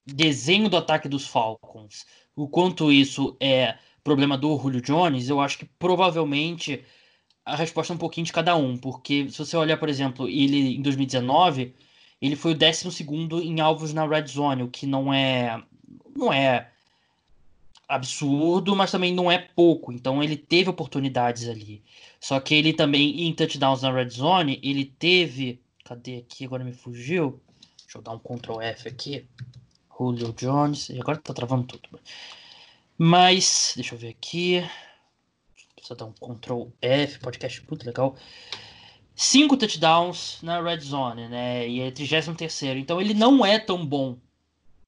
[0.06, 5.58] desenho do ataque dos Falcons, o quanto isso é problema do Julio Jones, eu acho
[5.58, 6.84] que provavelmente
[7.44, 10.76] a resposta é um pouquinho de cada um, porque se você olhar, por exemplo, ele
[10.76, 11.74] em 2019,
[12.20, 13.06] ele foi o 12
[13.42, 15.62] em alvos na red zone, o que não é
[16.16, 16.70] não é
[17.88, 19.92] absurdo, mas também não é pouco.
[19.92, 21.82] Então ele teve oportunidades ali.
[22.20, 26.44] Só que ele também em touchdowns na red zone, ele teve, cadê aqui?
[26.44, 27.40] Agora me fugiu.
[27.82, 29.26] Deixa eu dar um Ctrl F aqui.
[29.96, 32.00] Julio Jones, e agora tá travando tudo.
[32.98, 34.64] Mas, deixa eu ver aqui
[35.84, 38.16] precisa dar um Ctrl F, podcast muito legal.
[39.14, 41.68] Cinco touchdowns na red zone, né?
[41.68, 44.16] E é 33 Então ele não é tão bom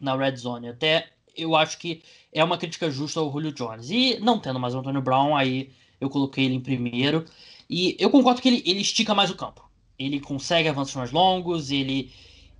[0.00, 0.68] na red zone.
[0.68, 3.90] Até eu acho que é uma crítica justa ao Julio Jones.
[3.90, 5.70] E não tendo mais o Antônio Brown, aí
[6.00, 7.24] eu coloquei ele em primeiro.
[7.68, 9.68] E eu concordo que ele, ele estica mais o campo.
[9.98, 12.12] Ele consegue avanços mais longos, ele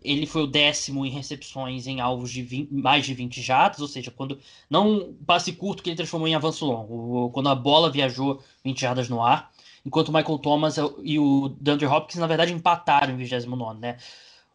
[0.03, 3.89] ele foi o décimo em recepções em alvos de 20, mais de 20 jatos, ou
[3.89, 4.39] seja, quando
[4.71, 9.09] não passe curto que ele transformou em avanço longo, quando a bola viajou 20 jardas
[9.09, 9.51] no ar,
[9.85, 13.97] enquanto o Michael Thomas e o DeAndre Hopkins na verdade empataram em 29, né?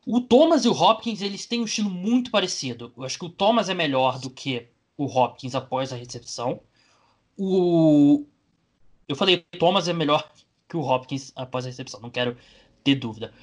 [0.05, 2.91] O Thomas e o Hopkins, eles têm um estilo muito parecido.
[2.97, 6.61] Eu acho que o Thomas é melhor do que o Hopkins após a recepção.
[7.37, 8.25] O
[9.07, 10.29] eu falei, o Thomas é melhor
[10.67, 12.37] que o Hopkins após a recepção, não quero
[12.83, 13.33] ter dúvida.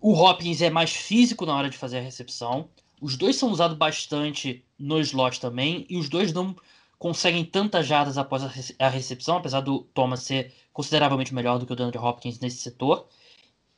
[0.00, 2.68] O Hopkins é mais físico na hora de fazer a recepção.
[3.00, 5.86] Os dois são usados bastante no slot também.
[5.88, 6.54] E os dois dão
[6.98, 8.42] conseguem tantas jardas após
[8.78, 13.08] a recepção, apesar do Thomas ser consideravelmente melhor do que o DeAndre Hopkins nesse setor.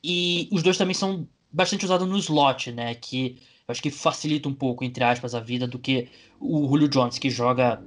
[0.03, 2.95] E os dois também são bastante usados no slot, né?
[2.95, 3.37] Que
[3.67, 6.09] eu acho que facilita um pouco, entre aspas, a vida do que
[6.39, 7.81] o Julio Jones, que joga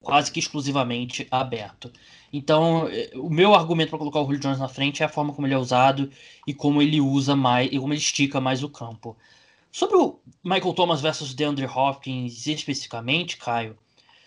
[0.00, 1.92] quase que exclusivamente aberto.
[2.32, 5.32] Então, eh, o meu argumento para colocar o Julio Jones na frente é a forma
[5.32, 6.10] como ele é usado
[6.46, 9.16] e como ele usa mais e como ele estica mais o campo.
[9.72, 13.76] Sobre o Michael Thomas versus DeAndre Hopkins especificamente, Caio,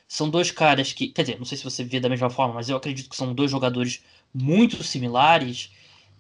[0.08, 2.68] são dois caras que, quer dizer, não sei se você vê da mesma forma, mas
[2.68, 5.72] eu acredito que são dois jogadores muito similares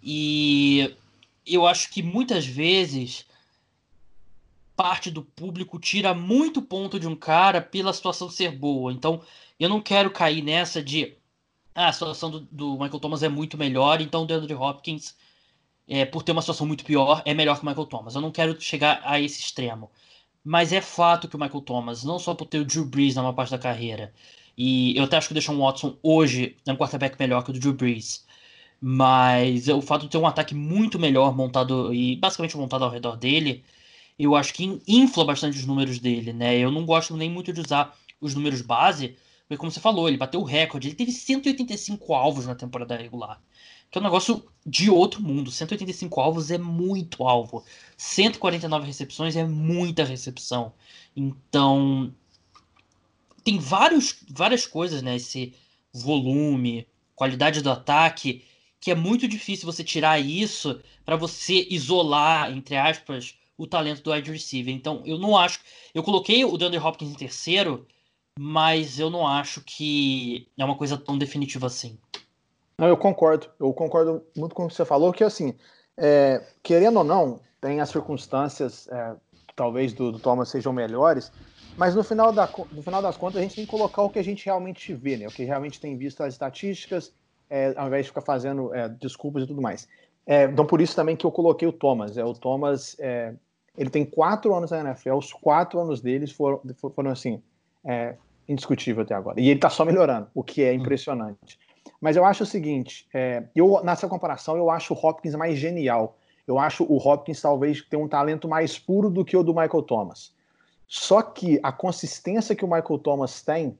[0.01, 0.95] e
[1.45, 3.25] eu acho que muitas vezes
[4.75, 8.93] parte do público tira muito ponto de um cara pela situação ser boa.
[8.93, 9.21] Então,
[9.59, 11.17] eu não quero cair nessa de
[11.75, 15.15] ah, a situação do, do Michael Thomas é muito melhor, então o DeAndre Hopkins,
[15.87, 18.15] é, por ter uma situação muito pior, é melhor que o Michael Thomas.
[18.15, 19.91] Eu não quero chegar a esse extremo.
[20.43, 23.21] Mas é fato que o Michael Thomas, não só por ter o Drew Brees na
[23.21, 24.13] maior parte da carreira,
[24.57, 27.53] e eu até acho que o Deshaun Watson hoje é um quarterback melhor que o
[27.53, 28.25] do Drew Brees,
[28.81, 33.17] mas o fato de ter um ataque muito melhor montado e basicamente montado ao redor
[33.17, 33.63] dele,
[34.17, 36.57] eu acho que infla bastante os números dele, né?
[36.57, 39.15] Eu não gosto nem muito de usar os números base,
[39.47, 43.41] porque como você falou, ele bateu o recorde, ele teve 185 alvos na temporada regular.
[43.89, 45.49] Que é um negócio de outro mundo.
[45.49, 47.63] 185 alvos é muito alvo.
[47.97, 50.73] 149 recepções é muita recepção.
[51.15, 52.13] Então,
[53.43, 55.15] tem vários, várias coisas, né?
[55.15, 55.55] Esse
[55.91, 58.43] volume, qualidade do ataque,
[58.79, 64.11] que é muito difícil você tirar isso para você isolar, entre aspas, o talento do
[64.11, 64.73] wide receiver.
[64.73, 65.59] Então, eu não acho.
[65.93, 67.85] Eu coloquei o DeAndre Hopkins em terceiro,
[68.39, 71.97] mas eu não acho que é uma coisa tão definitiva assim.
[72.77, 73.47] Não, eu concordo.
[73.59, 75.53] Eu concordo muito com o que você falou, que assim,
[75.97, 79.15] é, querendo ou não, tem as circunstâncias, é,
[79.53, 81.29] talvez do, do, Thomas sejam melhores,
[81.75, 84.19] mas no final, da, no final das contas a gente tem que colocar o que
[84.19, 85.27] a gente realmente vê, né?
[85.27, 87.13] O que realmente tem visto as estatísticas,
[87.49, 89.87] é, ao invés de ficar fazendo é, desculpas e tudo mais.
[90.25, 92.17] É, então por isso também que eu coloquei o Thomas.
[92.17, 93.33] É, o Thomas, é,
[93.77, 96.61] ele tem quatro anos na NFL, os quatro anos deles foram,
[96.95, 97.41] foram assim,
[97.83, 98.15] é,
[98.47, 99.39] indiscutível até agora.
[99.39, 100.75] E ele está só melhorando, o que é hum.
[100.75, 101.57] impressionante.
[101.99, 106.17] Mas eu acho o seguinte, é, eu nessa comparação eu acho o Hopkins mais genial.
[106.47, 109.83] Eu acho o Hopkins talvez ter um talento mais puro do que o do Michael
[109.83, 110.33] Thomas.
[110.87, 113.77] Só que a consistência que o Michael Thomas tem,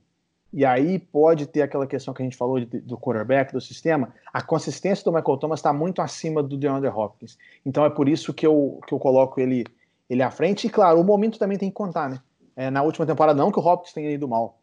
[0.52, 4.14] e aí pode ter aquela questão que a gente falou de, do quarterback, do sistema,
[4.34, 7.38] a consistência do Michael Thomas está muito acima do DeAndre Hopkins.
[7.66, 9.66] Então é por isso que eu, que eu coloco ele,
[10.10, 10.66] ele à frente.
[10.66, 12.20] E claro, o momento também tem que contar, né?
[12.56, 14.60] É, na última temporada, não que o Hopkins tenha ido mal,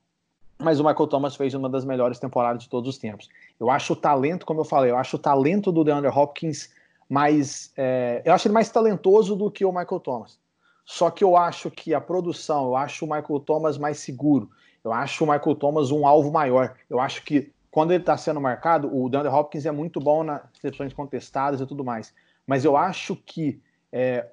[0.59, 3.29] mas o Michael Thomas fez uma das melhores temporadas de todos os tempos.
[3.59, 6.69] Eu acho o talento, como eu falei, eu acho o talento do DeAndre Hopkins
[7.09, 7.73] mais.
[7.77, 10.39] É, eu acho ele mais talentoso do que o Michael Thomas.
[10.85, 14.51] Só que eu acho que a produção, eu acho o Michael Thomas mais seguro.
[14.87, 16.77] Eu acho o Michael Thomas um alvo maior.
[16.89, 20.43] Eu acho que quando ele está sendo marcado, o DeAndre Hopkins é muito bom nas
[20.55, 22.15] recepções contestadas e tudo mais.
[22.47, 23.61] Mas eu acho que
[23.93, 24.27] é,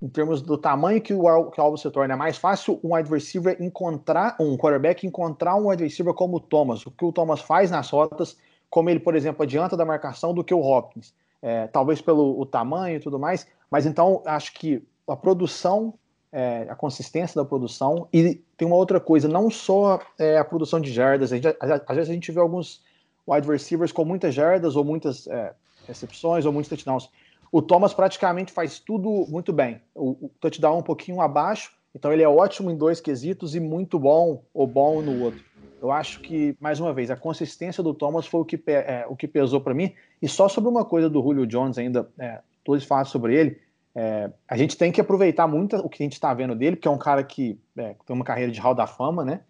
[0.00, 2.14] em termos do tamanho que o, que o alvo se torna.
[2.14, 6.40] É mais fácil um wide receiver encontrar, um quarterback encontrar um wide receiver como o
[6.40, 8.36] Thomas, o que o Thomas faz nas rotas,
[8.70, 11.12] como ele, por exemplo, adianta da marcação do que o Hopkins.
[11.42, 15.92] É, talvez pelo o tamanho e tudo mais, mas então acho que a produção,
[16.34, 20.80] é, a consistência da produção, e tem uma outra coisa, não só é, a produção
[20.80, 22.82] de jardas, gente, às vezes a gente vê alguns
[23.26, 25.54] wide receivers com muitas jardas ou muitas é,
[25.86, 27.08] recepções ou muitos touchdowns,
[27.52, 29.80] o Thomas praticamente faz tudo muito bem.
[29.94, 33.96] O, o touchdown um pouquinho abaixo, então ele é ótimo em dois quesitos e muito
[33.96, 35.40] bom ou bom no outro.
[35.80, 39.14] Eu acho que, mais uma vez, a consistência do Thomas foi o que, é, o
[39.14, 39.92] que pesou para mim.
[40.20, 43.60] E só sobre uma coisa do Julio Jones ainda, é, todos falam sobre ele,
[43.94, 46.88] é, a gente tem que aproveitar muito o que a gente está vendo dele, porque
[46.88, 49.40] é um cara que é, tem uma carreira de hall da fama, né?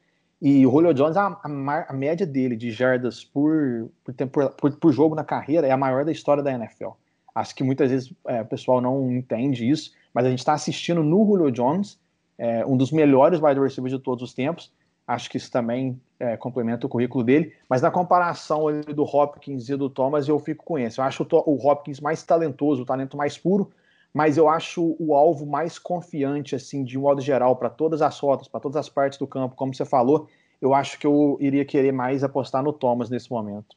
[0.41, 4.93] E o Julio Jones, a, a, a média dele de jardas por por, por, por,
[4.93, 6.91] jogo na carreira é a maior da história da NFL.
[7.35, 11.03] Acho que muitas vezes é, o pessoal não entende isso, mas a gente está assistindo
[11.03, 11.99] no Julio Jones,
[12.37, 14.71] é, um dos melhores wide receivers de todos os tempos.
[15.07, 17.53] Acho que isso também é, complementa o currículo dele.
[17.69, 20.99] Mas na comparação do Hopkins e do Thomas, eu fico com esse.
[20.99, 23.71] Eu acho o, o Hopkins mais talentoso, o talento mais puro,
[24.15, 28.17] mas eu acho o alvo mais confiante, assim, de um modo geral, para todas as
[28.21, 30.29] rotas, para todas as partes do campo, como você falou.
[30.63, 33.77] Eu acho que eu iria querer mais apostar no Thomas nesse momento.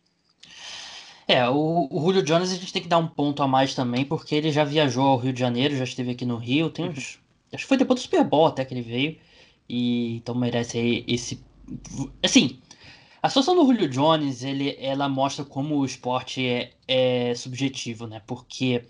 [1.28, 4.06] É, o, o Julio Jones a gente tem que dar um ponto a mais também,
[4.06, 7.20] porque ele já viajou ao Rio de Janeiro, já esteve aqui no Rio, tem uns.
[7.52, 9.18] Acho que foi depois do Super Bowl até que ele veio.
[9.68, 11.44] E então merece esse.
[12.24, 12.60] Assim,
[13.22, 18.22] a situação do Julio Jones, ele, ela mostra como o esporte é, é subjetivo, né?
[18.26, 18.86] Porque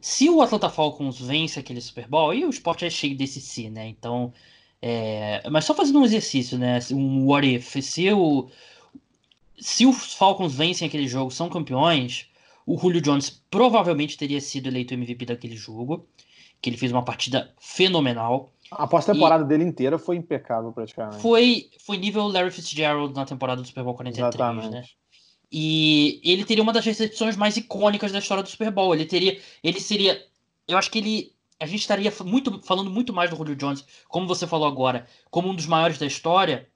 [0.00, 3.68] se o Atlanta Falcons vence aquele Super Bowl, e o esporte é cheio desse si,
[3.70, 3.86] né?
[3.88, 4.32] Então
[4.80, 6.78] É, mas só fazendo um exercício, né?
[6.92, 7.76] Um what if.
[7.82, 8.48] Se, o,
[9.58, 12.26] se os Falcons vencem aquele jogo, são campeões,
[12.64, 16.06] o Julio Jones provavelmente teria sido eleito MVP daquele jogo,
[16.60, 18.52] que ele fez uma partida fenomenal.
[18.70, 21.20] A pós-temporada dele inteira foi impecável, praticamente.
[21.22, 24.28] Foi, foi nível Larry Fitzgerald na temporada do Super Bowl 43, né?
[24.28, 24.70] Exatamente.
[24.70, 24.84] né?
[25.50, 28.94] E ele teria uma das recepções mais icônicas da história do Super Bowl.
[28.94, 29.40] Ele teria.
[29.62, 30.22] Ele seria.
[30.66, 31.32] Eu acho que ele.
[31.60, 35.48] A gente estaria muito, falando muito mais do Julio Jones, como você falou agora, como
[35.48, 36.68] um dos maiores da história,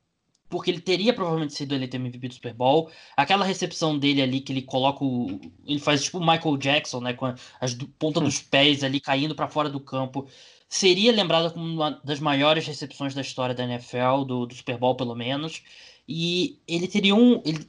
[0.52, 2.90] porque ele teria provavelmente sido eleito MVP do Super Bowl.
[3.16, 7.14] Aquela recepção dele ali que ele coloca o, ele faz tipo o Michael Jackson, né,
[7.14, 10.26] com as ponta dos pés ali caindo para fora do campo,
[10.68, 14.96] seria lembrada como uma das maiores recepções da história da NFL, do, do Super Bowl
[14.96, 15.62] pelo menos.
[16.08, 17.66] E ele teria um, ele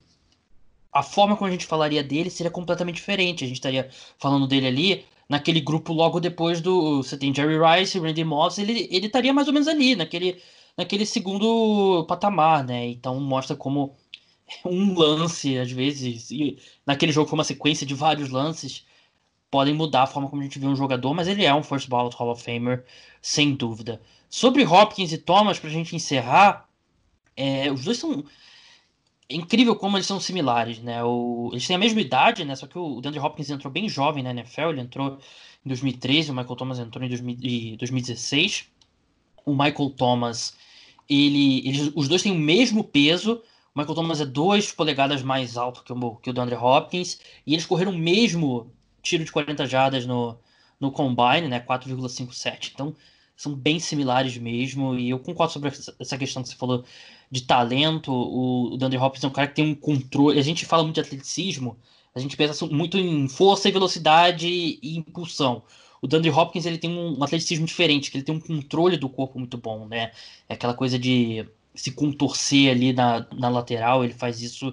[0.94, 3.44] a forma como a gente falaria dele seria completamente diferente.
[3.44, 7.02] A gente estaria falando dele ali naquele grupo logo depois do.
[7.02, 10.42] Você tem Jerry Rice, Randy Moss, ele, ele estaria mais ou menos ali, naquele,
[10.78, 12.88] naquele segundo patamar, né?
[12.88, 13.96] Então mostra como
[14.66, 18.86] um lance, às vezes, e naquele jogo foi uma sequência de vários lances,
[19.50, 21.88] podem mudar a forma como a gente vê um jogador, mas ele é um First
[21.90, 22.86] Ballot Hall of Famer,
[23.22, 24.02] sem dúvida.
[24.30, 26.68] Sobre Hopkins e Thomas, pra gente encerrar,
[27.36, 28.24] é, os dois são
[29.30, 31.04] é incrível como eles são similares, né?
[31.04, 32.56] O, eles têm a mesma idade, né?
[32.56, 35.18] Só que o DeAndre Hopkins entrou bem jovem na NFL, ele entrou
[35.66, 38.68] em 2013, o Michael Thomas entrou em 2016.
[39.46, 40.56] O Michael Thomas,
[41.10, 43.42] ele, eles, os dois têm o mesmo peso.
[43.74, 47.20] O Michael Thomas é 2 polegadas mais alto que o, que o DeAndre Hopkins.
[47.46, 50.38] E eles correram o mesmo tiro de 40 jardas no,
[50.80, 51.60] no Combine, né?
[51.60, 52.72] 4,57.
[52.74, 52.96] Então,
[53.36, 54.98] são bem similares mesmo.
[54.98, 56.86] E eu concordo sobre essa questão que você falou
[57.34, 58.14] de talento.
[58.14, 60.40] O, o Hopkins é um cara que tem um controle.
[60.40, 61.76] A gente fala muito de atleticismo,
[62.14, 65.64] a gente pensa muito em força e velocidade e impulsão.
[66.00, 69.10] O DeAndre Hopkins ele tem um, um atleticismo diferente, que ele tem um controle do
[69.10, 70.12] corpo muito bom, né?
[70.48, 74.72] É aquela coisa de se contorcer ali na, na lateral, ele faz isso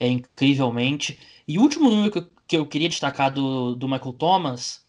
[0.00, 1.16] é, incrivelmente.
[1.46, 4.84] E o último número que eu, que eu queria destacar do, do Michael Thomas,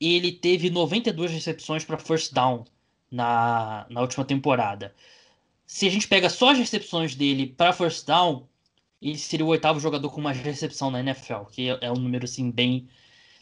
[0.00, 2.64] ele teve 92 recepções para first down
[3.10, 4.94] na, na última temporada
[5.68, 8.48] se a gente pega só as recepções dele para first down,
[9.02, 12.24] ele seria o oitavo jogador com mais recepção na NFL, que é, é um número
[12.24, 12.88] assim bem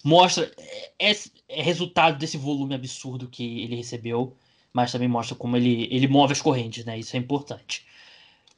[0.04, 1.12] mostra é, é,
[1.48, 4.36] é, resultado desse volume absurdo que ele recebeu,
[4.72, 6.98] mas também mostra como ele, ele move as correntes, né?
[6.98, 7.86] Isso é importante.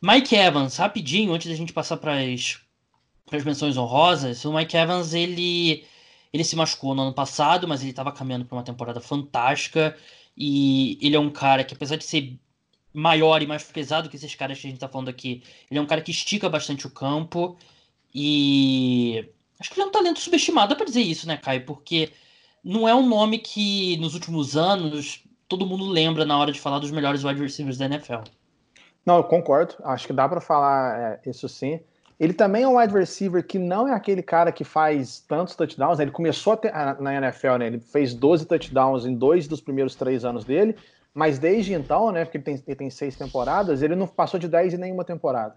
[0.00, 5.84] Mike Evans, rapidinho, antes da gente passar para as menções honrosas, o Mike Evans ele
[6.32, 9.96] ele se machucou no ano passado, mas ele estava caminhando para uma temporada fantástica
[10.36, 12.38] e ele é um cara que apesar de ser
[12.98, 15.42] maior e mais pesado que esses caras que a gente tá falando aqui.
[15.70, 17.56] Ele é um cara que estica bastante o campo
[18.12, 21.64] e acho que ele é um talento subestimado, pra dizer isso, né, Caio?
[21.64, 22.10] Porque
[22.64, 26.80] não é um nome que nos últimos anos todo mundo lembra na hora de falar
[26.80, 28.22] dos melhores wide receivers da NFL.
[29.06, 29.74] Não, eu concordo.
[29.84, 31.80] Acho que dá para falar é, isso sim.
[32.18, 35.98] Ele também é um wide receiver que não é aquele cara que faz tantos touchdowns.
[35.98, 36.04] Né?
[36.04, 37.68] Ele começou ter, na NFL, né?
[37.68, 40.74] Ele fez 12 touchdowns em dois dos primeiros três anos dele.
[41.18, 44.46] Mas desde então, né, porque ele tem, ele tem seis temporadas, ele não passou de
[44.46, 45.56] 10 em nenhuma temporada.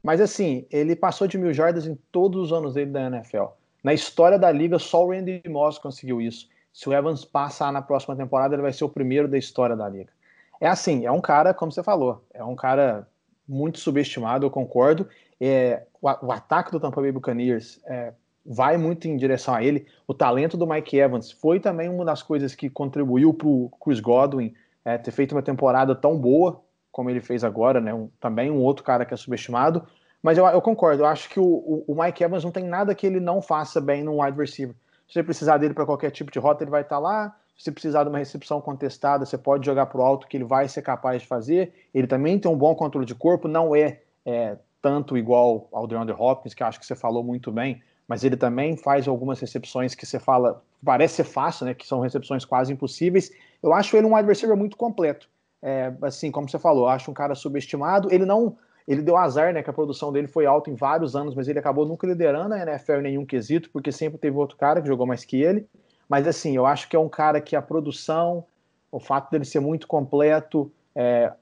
[0.00, 3.46] Mas assim, ele passou de mil jardas em todos os anos dele da NFL.
[3.82, 6.48] Na história da liga, só o Randy Moss conseguiu isso.
[6.72, 9.88] Se o Evans passar na próxima temporada, ele vai ser o primeiro da história da
[9.88, 10.12] liga.
[10.60, 13.08] É assim, é um cara, como você falou, é um cara
[13.48, 15.08] muito subestimado, eu concordo.
[15.40, 18.12] É, o, o ataque do Tampa Bay Buccaneers é,
[18.46, 19.88] vai muito em direção a ele.
[20.06, 23.98] O talento do Mike Evans foi também uma das coisas que contribuiu para o Chris
[23.98, 27.94] Godwin é, ter feito uma temporada tão boa como ele fez agora, né?
[27.94, 29.86] Um, também um outro cara que é subestimado.
[30.22, 33.06] Mas eu, eu concordo, eu acho que o, o, Mike Evans não tem nada que
[33.06, 34.74] ele não faça bem no wide receiver.
[35.06, 37.36] Se você precisar dele para qualquer tipo de rota, ele vai estar tá lá.
[37.56, 40.44] Se você precisar de uma recepção contestada, você pode jogar para o alto, que ele
[40.44, 41.72] vai ser capaz de fazer.
[41.94, 46.14] Ele também tem um bom controle de corpo, não é, é tanto igual ao DeAndre
[46.18, 50.06] Hopkins, que acho que você falou muito bem, mas ele também faz algumas recepções que
[50.06, 51.74] você fala, parece ser fácil, né?
[51.74, 53.30] Que são recepções quase impossíveis.
[53.62, 55.28] Eu acho ele um wide receiver muito completo.
[55.62, 58.12] É, assim, como você falou, acho um cara subestimado.
[58.12, 58.56] Ele não.
[58.88, 59.62] Ele deu azar, né?
[59.62, 62.62] Que a produção dele foi alta em vários anos, mas ele acabou nunca liderando a
[62.62, 65.66] NFL em nenhum quesito, porque sempre teve outro cara que jogou mais que ele.
[66.08, 68.44] Mas assim, eu acho que é um cara que a produção,
[68.90, 71.32] o fato dele ser muito completo, é,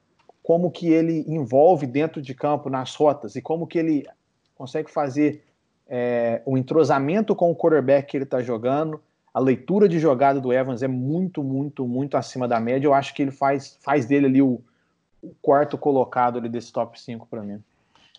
[0.43, 4.05] como que ele envolve dentro de campo nas rotas e como que ele
[4.53, 5.43] consegue fazer
[5.87, 9.01] é, o entrosamento com o quarterback que ele está jogando,
[9.33, 12.87] a leitura de jogada do Evans é muito, muito, muito acima da média.
[12.87, 14.61] Eu acho que ele faz, faz dele ali o,
[15.21, 17.61] o quarto colocado ali desse top 5 para mim.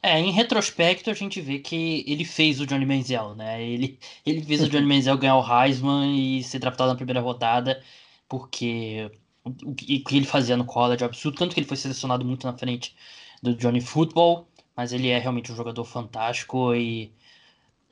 [0.03, 3.63] É, em retrospecto a gente vê que ele fez o Johnny Manziel, né?
[3.63, 7.83] Ele, ele fez o Johnny Manziel ganhar o Heisman e ser draftado na primeira rodada,
[8.29, 9.11] porque
[9.45, 12.57] o que ele fazia no college é absurdo, tanto que ele foi selecionado muito na
[12.57, 12.95] frente
[13.43, 17.13] do Johnny Football, mas ele é realmente um jogador fantástico e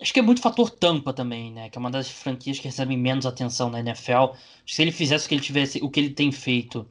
[0.00, 1.68] acho que é muito fator tampa também, né?
[1.68, 4.34] Que é uma das franquias que recebem menos atenção na NFL.
[4.66, 6.86] Se ele fizesse o que ele tivesse, o que ele tem feito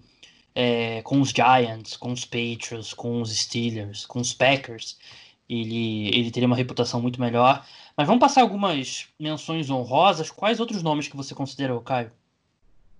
[0.53, 4.97] é, com os Giants, com os Patriots, com os Steelers, com os Packers,
[5.49, 7.65] ele, ele teria uma reputação muito melhor.
[7.95, 10.29] Mas vamos passar algumas menções honrosas.
[10.29, 12.11] Quais outros nomes que você considerou, Caio?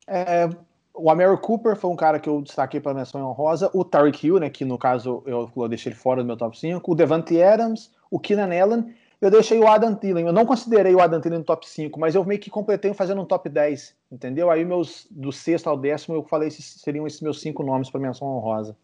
[0.08, 0.50] É,
[0.93, 3.70] o Amaro Cooper foi um cara que eu destaquei para menção honrosa.
[3.74, 6.58] O Tariq Hill, né, que no caso eu, eu deixei ele fora do meu top
[6.58, 6.91] 5.
[6.91, 8.96] O Devante Adams, o Keenan Allen.
[9.19, 10.27] Eu deixei o Adam Thielen.
[10.27, 13.21] Eu não considerei o Adam Thielen no top 5, mas eu meio que completei fazendo
[13.21, 14.51] um top 10, entendeu?
[14.51, 17.99] Aí meus do sexto ao décimo eu falei que seriam esses meus cinco nomes para
[17.99, 18.77] menção honrosa.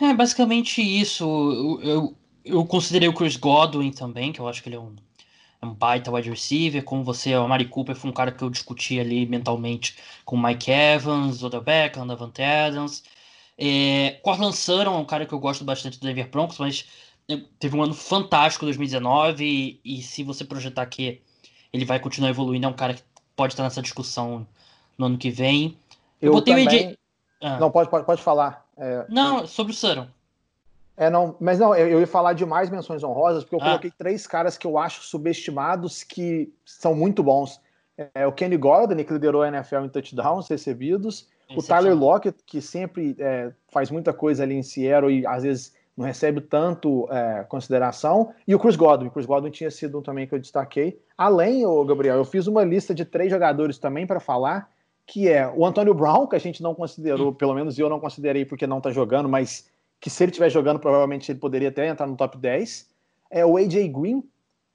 [0.00, 1.24] É basicamente isso.
[1.24, 4.94] Eu, eu, eu, considerei o Chris Godwin também, que eu acho que ele é um,
[5.60, 6.84] é um baita wide receiver.
[6.84, 10.42] Como você, o Mari Cooper foi um cara que eu discuti ali mentalmente com o
[10.42, 13.02] Mike Evans, Odell Beckham, Davante Adams.
[13.60, 16.86] É, Cortland Sutton é um cara que eu gosto bastante do Denver Broncos, mas
[17.58, 21.20] teve um ano fantástico 2019 e, e, se você projetar que
[21.72, 23.02] ele vai continuar evoluindo, é um cara que
[23.36, 24.46] pode estar nessa discussão
[24.96, 25.76] no ano que vem.
[26.20, 26.92] Eu, eu botei também...
[26.92, 26.98] o.
[27.40, 27.58] Ah.
[27.60, 28.66] Não, pode, pode, pode falar.
[28.76, 29.06] É...
[29.08, 30.08] Não, sobre o Saron.
[30.96, 33.64] É, não, mas não, eu, ia falar de mais menções honrosas, porque eu ah.
[33.64, 37.60] coloquei três caras que eu acho subestimados, que são muito bons.
[38.14, 41.28] É, o Kenny Gordon, que liderou a NFL em touchdowns recebidos.
[41.48, 45.44] Esse o Tyler Lockett, que sempre é, faz muita coisa ali em Seattle e às
[45.44, 48.32] vezes não recebe tanto é, consideração.
[48.46, 49.08] E o Chris Godwin.
[49.08, 51.02] O Chris Godwin tinha sido um também que eu destaquei.
[51.16, 54.70] Além, o Gabriel, eu fiz uma lista de três jogadores também para falar,
[55.04, 58.44] que é o Antônio Brown, que a gente não considerou, pelo menos eu não considerei
[58.44, 59.68] porque não está jogando, mas
[60.00, 62.88] que se ele estiver jogando, provavelmente ele poderia até entrar no top 10.
[63.28, 64.22] É o AJ Green,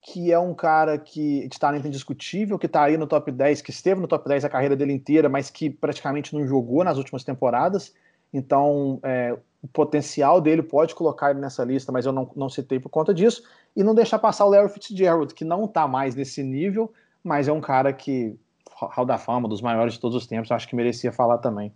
[0.01, 3.71] que é um cara que de talento indiscutível, que está aí no top 10, que
[3.71, 7.23] esteve no top 10 a carreira dele inteira, mas que praticamente não jogou nas últimas
[7.23, 7.93] temporadas.
[8.34, 12.80] Então, é, o potencial dele pode colocar ele nessa lista, mas eu não, não citei
[12.80, 13.43] por conta disso.
[13.76, 16.91] E não deixar passar o Larry Fitzgerald, que não está mais nesse nível,
[17.24, 18.36] mas é um cara que,
[18.76, 21.72] Hall da Fama, dos maiores de todos os tempos, acho que merecia falar também.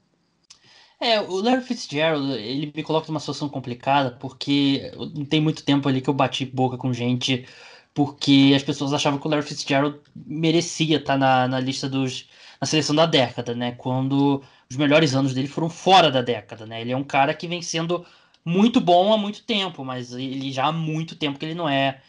[1.00, 5.88] É, o Larry Fitzgerald, ele me coloca numa situação complicada, porque não tem muito tempo
[5.88, 7.46] ali que eu bati boca com gente,
[7.94, 12.28] porque as pessoas achavam que o Larry Fitzgerald merecia estar tá na, na lista dos.
[12.60, 13.74] na seleção da década, né?
[13.74, 16.82] Quando os melhores anos dele foram fora da década, né?
[16.82, 18.06] Ele é um cara que vem sendo
[18.44, 22.02] muito bom há muito tempo, mas ele já há muito tempo que ele não é,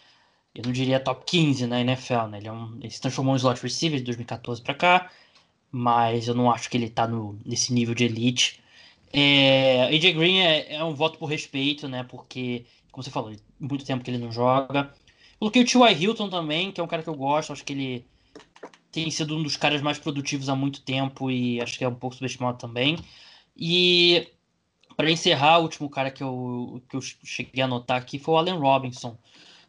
[0.54, 2.38] eu não diria top 15 na NFL, né?
[2.38, 5.10] Ele, é um, ele se transformou em slot receiver de 2014 para cá,
[5.70, 8.60] mas eu não acho que ele tá no, nesse nível de elite.
[9.12, 12.02] É, AJ Green é, é, um voto por respeito, né?
[12.04, 14.92] Porque, como você falou, muito tempo que ele não joga.
[15.38, 15.92] Coloquei o T.Y.
[15.92, 18.06] Hilton também, que é um cara que eu gosto, acho que ele
[19.02, 21.94] tem sido um dos caras mais produtivos há muito tempo e acho que é um
[21.94, 22.98] pouco subestimado também.
[23.56, 24.28] E
[24.96, 28.36] para encerrar, o último cara que eu, que eu cheguei a notar aqui foi o
[28.36, 29.16] Allen Robinson,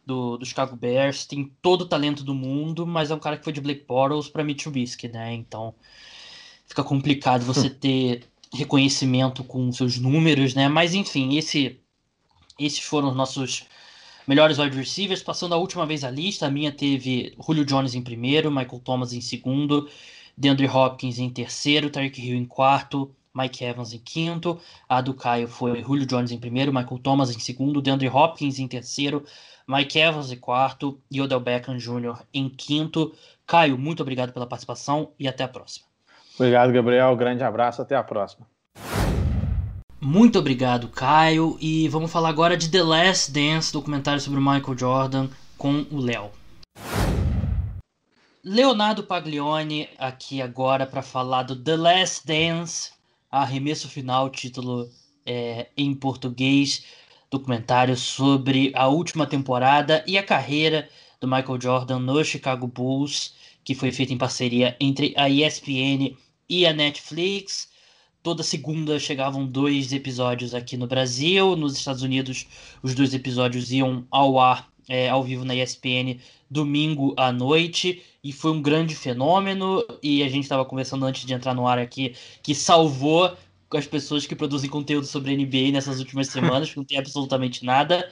[0.04, 1.24] do, do Chicago Bears.
[1.26, 4.28] Tem todo o talento do mundo, mas é um cara que foi de Blake Bortles
[4.28, 5.32] para Mitch Trubisky, né?
[5.32, 5.74] Então
[6.66, 10.68] fica complicado você ter reconhecimento com seus números, né?
[10.68, 11.78] Mas enfim, esse,
[12.58, 13.64] esses foram os nossos
[14.26, 18.02] Melhores wide receivers, passando a última vez a lista, a minha teve Julio Jones em
[18.02, 19.88] primeiro, Michael Thomas em segundo,
[20.36, 24.60] DeAndre Hopkins em terceiro, Tyreek Hill em quarto, Mike Evans em quinto.
[24.88, 28.68] A do Caio foi Julio Jones em primeiro, Michael Thomas em segundo, DeAndre Hopkins em
[28.68, 29.24] terceiro,
[29.66, 32.22] Mike Evans em quarto e Odell Beckham Jr.
[32.32, 33.14] em quinto.
[33.46, 35.86] Caio, muito obrigado pela participação e até a próxima.
[36.34, 37.14] Obrigado, Gabriel.
[37.16, 37.82] Grande abraço.
[37.82, 38.46] Até a próxima.
[40.00, 41.58] Muito obrigado, Caio.
[41.60, 45.98] E vamos falar agora de The Last Dance, documentário sobre o Michael Jordan com o
[45.98, 46.30] Léo.
[48.42, 52.92] Leonardo Paglione aqui agora para falar do The Last Dance,
[53.30, 54.88] arremesso final, título
[55.26, 56.86] é, em português,
[57.30, 60.88] documentário sobre a última temporada e a carreira
[61.20, 66.16] do Michael Jordan no Chicago Bulls, que foi feito em parceria entre a ESPN
[66.48, 67.69] e a Netflix.
[68.22, 71.56] Toda segunda chegavam dois episódios aqui no Brasil.
[71.56, 72.46] Nos Estados Unidos,
[72.82, 78.02] os dois episódios iam ao ar é, ao vivo na ESPN domingo à noite.
[78.22, 79.82] E foi um grande fenômeno.
[80.02, 83.34] E a gente estava conversando antes de entrar no ar aqui que salvou
[83.72, 88.06] as pessoas que produzem conteúdo sobre NBA nessas últimas semanas, porque não tem absolutamente nada.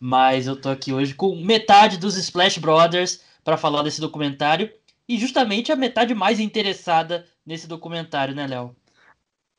[0.00, 4.68] Mas eu tô aqui hoje com metade dos Splash Brothers para falar desse documentário.
[5.08, 8.74] E justamente a metade mais interessada nesse documentário, né, Léo?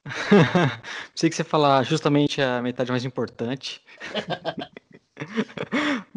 [1.14, 3.82] Pensei que você falar justamente a metade mais importante.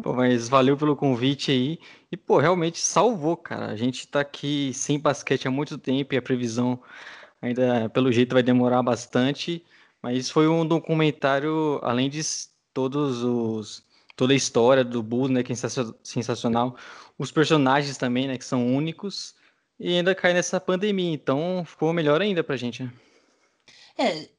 [0.03, 1.79] pô, mas valeu pelo convite aí.
[2.11, 3.67] E, pô, realmente salvou, cara.
[3.67, 6.81] A gente tá aqui sem basquete há muito tempo e a previsão
[7.41, 9.65] Ainda, pelo jeito, vai demorar bastante.
[10.01, 12.21] Mas foi um documentário, além de
[12.73, 13.83] todos os
[14.15, 15.55] toda a história do Bulls, né, que é
[16.03, 16.75] sensacional,
[17.17, 19.33] os personagens também, né, que são únicos,
[19.79, 22.91] e ainda cai nessa pandemia, então ficou melhor ainda pra gente, né?
[23.99, 24.29] É,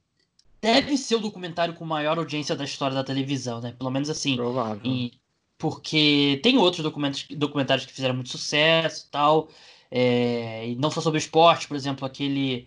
[0.61, 3.75] deve ser o documentário com maior audiência da história da televisão, né?
[3.79, 4.37] Pelo menos assim.
[4.37, 4.81] Provável.
[4.85, 5.13] Em,
[5.59, 9.49] porque tem outros documentos, documentários que fizeram muito sucesso e tal,
[9.91, 12.67] é, e não só sobre esporte, por exemplo, aquele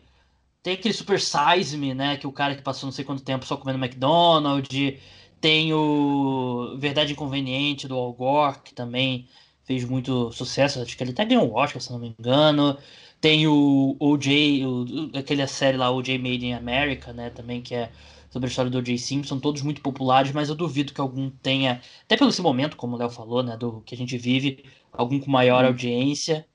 [0.63, 2.15] tem aquele Super Size Me, né?
[2.15, 4.97] Que o cara que passou não sei quanto tempo só comendo McDonald's.
[5.41, 9.27] Tem o Verdade Inconveniente do Al Gore, que também
[9.65, 10.81] fez muito sucesso.
[10.81, 12.77] Acho que ele até ganhou o Oscar, se não me engano.
[13.23, 17.29] Tem o OJ, o, aquela série lá, OJ Made in America, né?
[17.29, 17.89] Também que é
[18.29, 18.97] sobre a história do O.J.
[18.97, 22.97] Simpson, todos muito populares, mas eu duvido que algum tenha, até pelo esse momento, como
[22.97, 25.67] o Léo falou, né, do que a gente vive, algum com maior hum.
[25.67, 26.45] audiência.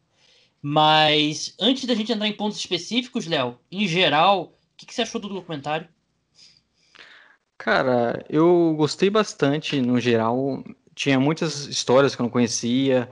[0.60, 5.00] Mas antes da gente entrar em pontos específicos, Léo, em geral, o que, que, você
[5.00, 5.88] achou do documentário?
[7.56, 10.62] Cara, eu gostei bastante no geral.
[10.94, 13.08] Tinha muitas histórias que eu não conhecia.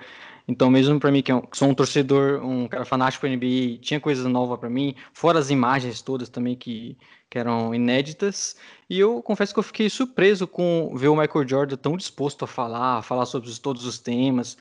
[0.48, 4.24] Então, mesmo para mim, que sou um torcedor, um cara fanático da NBA, tinha coisas
[4.26, 6.96] novas para mim, fora as imagens todas também que,
[7.28, 8.56] que eram inéditas.
[8.88, 12.48] E eu confesso que eu fiquei surpreso com ver o Michael Jordan tão disposto a
[12.48, 14.56] falar, a falar sobre todos os temas,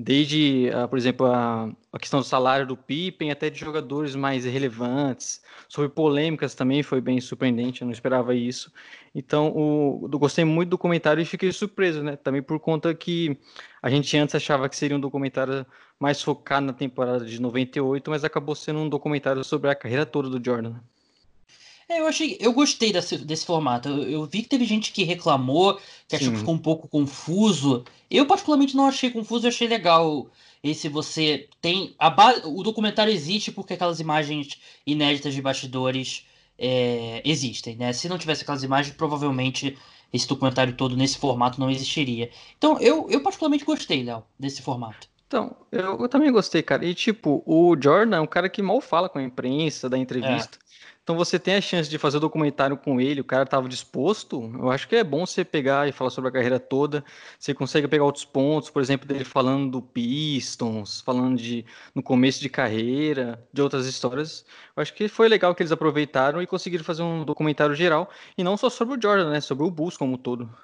[0.00, 4.44] desde, uh, por exemplo, a, a, questão do salário do Pippen até de jogadores mais
[4.44, 8.72] relevantes, sobre polêmicas também foi bem surpreendente, eu não esperava isso.
[9.12, 12.14] Então, o, eu gostei muito do comentário e fiquei surpreso, né?
[12.14, 13.36] Também por conta que
[13.82, 15.66] a gente antes achava que seria um documentário
[15.98, 20.30] mais focado na temporada de 98, mas acabou sendo um documentário sobre a carreira toda
[20.30, 20.76] do Jordan.
[21.88, 23.88] É, eu achei, eu gostei desse, desse formato.
[23.88, 27.84] Eu, eu, vi que teve gente que reclamou, que achou que ficou um pouco confuso.
[28.10, 30.30] Eu particularmente não achei confuso, eu achei legal.
[30.62, 32.08] Esse você tem a
[32.46, 36.26] o documentário existe porque aquelas imagens inéditas de bastidores
[36.58, 37.92] é, existem, né?
[37.92, 39.78] Se não tivesse aquelas imagens, provavelmente
[40.12, 42.30] esse documentário todo nesse formato não existiria.
[42.56, 45.08] Então, eu, eu particularmente gostei, Léo, desse formato.
[45.26, 46.84] Então, eu, eu, também gostei, cara.
[46.84, 50.58] E, tipo, o Jordan é um cara que mal fala com a imprensa, da entrevista.
[50.64, 50.68] É.
[51.08, 54.52] Então você tem a chance de fazer o documentário com ele, o cara estava disposto.
[54.58, 57.02] Eu acho que é bom você pegar e falar sobre a carreira toda.
[57.38, 62.42] Você consegue pegar outros pontos, por exemplo, dele falando do Pistons, falando de no começo
[62.42, 64.44] de carreira, de outras histórias.
[64.76, 68.44] Eu acho que foi legal que eles aproveitaram e conseguiram fazer um documentário geral e
[68.44, 70.54] não só sobre o Jordan, né, sobre o Bulls como um todo.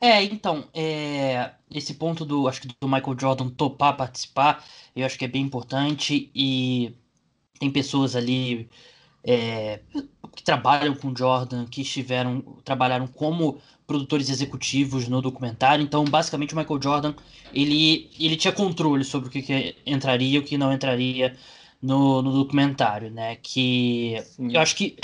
[0.00, 4.64] É, então, é, esse ponto do, acho que do Michael Jordan topar participar,
[4.94, 6.94] eu acho que é bem importante e
[7.58, 8.70] tem pessoas ali
[9.24, 9.80] é,
[10.34, 15.82] que trabalham com Jordan, que estiveram trabalharam como produtores executivos no documentário.
[15.82, 17.14] Então, basicamente, o Michael Jordan
[17.52, 21.36] ele, ele tinha controle sobre o que, que entraria e o que não entraria
[21.80, 23.36] no, no documentário, né?
[23.36, 24.96] Que eu acho que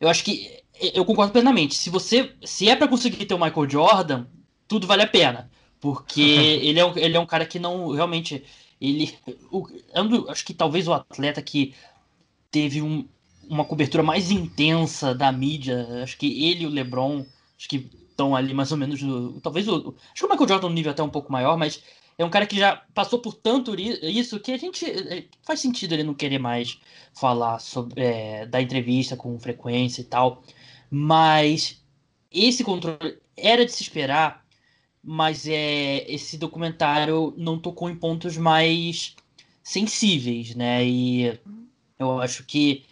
[0.00, 0.62] eu acho que
[0.94, 1.74] eu concordo plenamente.
[1.74, 4.26] Se você se é para conseguir ter o Michael Jordan,
[4.68, 6.20] tudo vale a pena, porque
[6.62, 8.44] ele é um, ele é um cara que não realmente
[8.80, 9.14] ele
[9.50, 9.66] o,
[10.28, 11.74] acho que talvez o atleta que
[12.50, 13.06] teve um,
[13.48, 15.86] uma cobertura mais intensa da mídia.
[16.02, 17.24] Acho que ele e o LeBron,
[17.58, 19.00] acho que estão ali mais ou menos.
[19.42, 19.94] talvez o.
[20.12, 21.82] Acho que o Michael Jordan no nível até um pouco maior, mas
[22.18, 24.84] é um cara que já passou por tanto isso que a gente.
[24.86, 26.78] É, faz sentido ele não querer mais
[27.14, 30.42] falar sobre, é, da entrevista com frequência e tal.
[30.90, 31.82] Mas
[32.32, 34.44] esse controle era de se esperar,
[35.02, 39.14] mas é, esse documentário não tocou em pontos mais
[39.62, 40.84] sensíveis, né?
[40.86, 41.38] E
[41.98, 42.84] eu acho que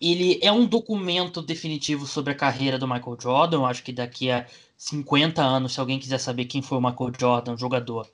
[0.00, 3.58] ele é um documento definitivo sobre a carreira do Michael Jordan.
[3.58, 7.12] Eu acho que daqui a 50 anos, se alguém quiser saber quem foi o Michael
[7.18, 8.08] Jordan, jogador,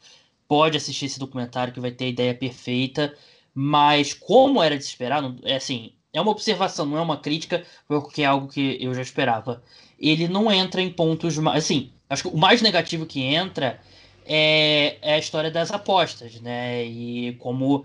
[0.47, 3.15] pode assistir esse documentário que vai ter a ideia perfeita.
[3.55, 8.23] Mas como era de esperar, é assim, é uma observação, não é uma crítica, porque
[8.23, 9.63] é algo que eu já esperava.
[9.99, 11.65] Ele não entra em pontos mais.
[11.65, 13.81] Assim, acho que o mais negativo que entra
[14.25, 16.85] é, é a história das apostas, né?
[16.85, 17.85] E como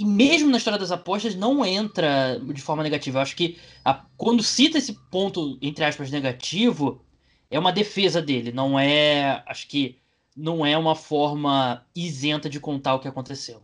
[0.00, 3.18] e mesmo na história das apostas não entra de forma negativa.
[3.18, 7.04] Eu acho que a, quando cita esse ponto, entre aspas, negativo,
[7.50, 9.42] é uma defesa dele, não é.
[9.46, 9.98] Acho que
[10.34, 13.60] não é uma forma isenta de contar o que aconteceu.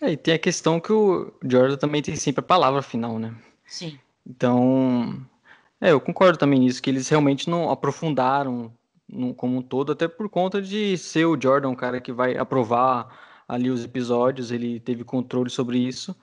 [0.00, 3.34] É, e tem a questão que o Jordan também tem sempre a palavra final, né?
[3.66, 3.98] Sim.
[4.24, 5.26] Então,
[5.80, 8.72] é, eu concordo também nisso, que eles realmente não aprofundaram
[9.08, 12.36] no, como um todo, até por conta de ser o Jordan, um cara que vai
[12.36, 13.08] aprovar
[13.48, 16.16] ali os episódios, ele teve controle sobre isso.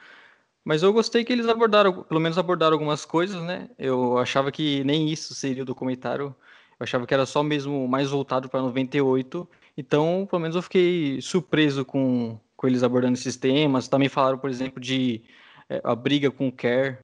[0.63, 3.69] Mas eu gostei que eles abordaram, pelo menos abordaram algumas coisas, né?
[3.77, 6.35] Eu achava que nem isso seria o documentário.
[6.79, 9.47] Eu achava que era só mesmo mais voltado para 98.
[9.77, 13.87] Então, pelo menos eu fiquei surpreso com, com eles abordando esses temas.
[13.87, 15.23] Também falaram, por exemplo, de
[15.69, 16.99] é, a briga com o Kerr,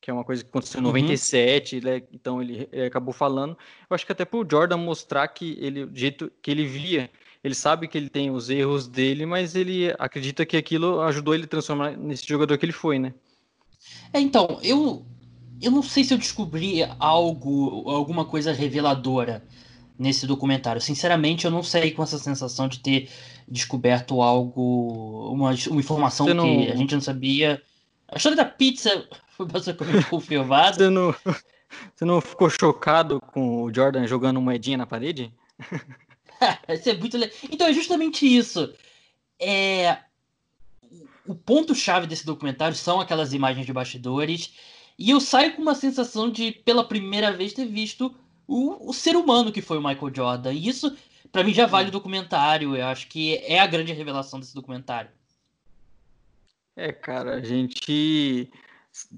[0.00, 1.82] que é uma coisa que aconteceu em 97, uhum.
[1.82, 2.02] né?
[2.12, 3.56] então ele, ele, acabou falando.
[3.88, 7.10] Eu acho que até pro Jordan mostrar que ele, do jeito que ele via,
[7.42, 11.44] ele sabe que ele tem os erros dele, mas ele acredita que aquilo ajudou ele
[11.44, 13.12] a transformar nesse jogador que ele foi, né?
[14.12, 15.04] É, então, eu,
[15.60, 19.42] eu não sei se eu descobri algo, alguma coisa reveladora
[19.98, 20.80] nesse documentário.
[20.80, 23.10] Sinceramente, eu não saí com essa sensação de ter
[23.48, 26.44] descoberto algo, uma, uma informação não...
[26.44, 27.60] que a gente não sabia.
[28.08, 29.04] A história da pizza
[29.36, 30.76] foi basicamente confirmada.
[30.76, 31.14] Você não,
[31.94, 35.32] você não ficou chocado com o Jordan jogando moedinha na parede?
[36.68, 37.36] isso é muito legal.
[37.50, 38.72] Então é justamente isso.
[39.40, 39.98] É...
[41.26, 44.52] O ponto-chave desse documentário são aquelas imagens de bastidores.
[44.98, 48.14] E eu saio com uma sensação de, pela primeira vez, ter visto
[48.46, 50.52] o, o ser humano que foi o Michael Jordan.
[50.52, 50.96] E isso,
[51.30, 52.76] para mim, já vale o documentário.
[52.76, 55.10] Eu acho que é a grande revelação desse documentário.
[56.76, 58.50] É, cara, a gente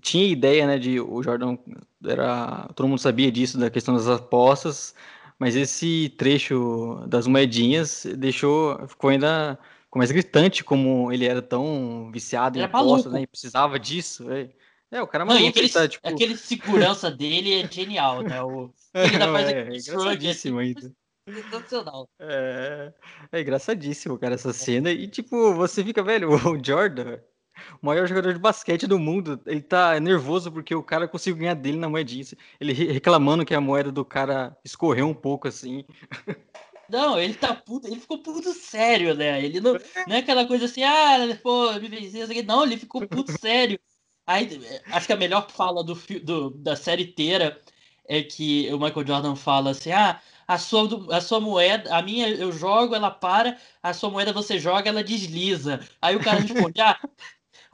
[0.01, 1.57] tinha ideia, né, de o Jordan
[2.05, 4.95] era, todo mundo sabia disso da questão das apostas,
[5.39, 12.11] mas esse trecho das moedinhas deixou, ficou ainda ficou mais gritante como ele era tão
[12.12, 14.51] viciado ele em apostas, né, e precisava disso, é.
[14.91, 16.07] É, o cara é maluco, aquele, tá, tipo...
[16.07, 18.41] aquele segurança dele é genial, né?
[18.41, 20.93] O, ele ainda faz é, é engraçadíssimo ainda.
[21.28, 22.09] Sensacional.
[22.20, 22.93] É,
[23.32, 24.93] é engraçadíssimo, cara, essa cena.
[24.93, 27.18] E, tipo, você fica, velho, o Jordan,
[27.83, 31.55] o maior jogador de basquete do mundo, ele tá nervoso porque o cara conseguiu ganhar
[31.55, 32.25] dele na moedinha.
[32.61, 35.85] Ele reclamando que a moeda do cara escorreu um pouco assim.
[36.89, 39.43] Não, ele tá puto, ele ficou puto sério, né?
[39.43, 39.73] Ele não,
[40.07, 43.79] não é aquela coisa assim, ah, pô, me venceu, não, ele ficou puto sério.
[44.27, 44.61] Aí,
[44.93, 47.61] acho que a melhor fala do, do, da série inteira
[48.07, 52.29] é que o Michael Jordan fala assim, ah, a sua, a sua moeda, a minha
[52.29, 55.81] eu jogo, ela para, a sua moeda você joga, ela desliza.
[56.01, 56.99] Aí o cara responde, ah,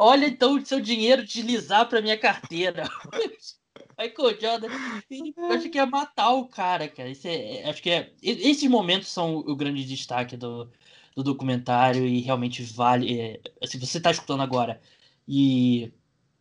[0.02, 2.84] Olha então o seu dinheiro deslizar para minha carteira.
[3.98, 4.68] Michael Jordan,
[5.10, 7.12] eu acho que ia matar o cara, cara.
[7.24, 10.70] É, acho que é, esses momentos são o grande destaque do,
[11.14, 13.20] do documentário e realmente vale.
[13.20, 14.80] É, se você está escutando agora
[15.28, 15.92] e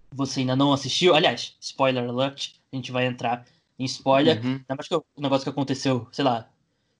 [0.10, 3.46] você ainda não assistiu, aliás, spoiler alert, a gente vai entrar
[3.78, 4.38] em spoiler.
[4.38, 4.54] Uhum.
[4.54, 6.50] Ainda mais que é um negócio que aconteceu, sei lá,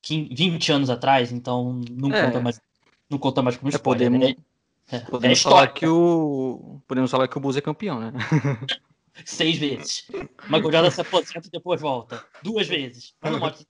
[0.02, 2.26] 15, 20 anos atrás, então não é.
[2.26, 2.62] conta mais.
[3.10, 4.08] Não conta mais como spoiler.
[4.08, 4.44] É, podemos, né?
[4.92, 8.12] É, podemos, é falar que o, podemos falar que o Bulls é campeão, né?
[9.26, 10.08] Seis vezes.
[10.50, 12.26] Jordan se aposenta e depois volta.
[12.42, 13.14] Duas vezes.
[13.22, 13.66] Mas não mostra,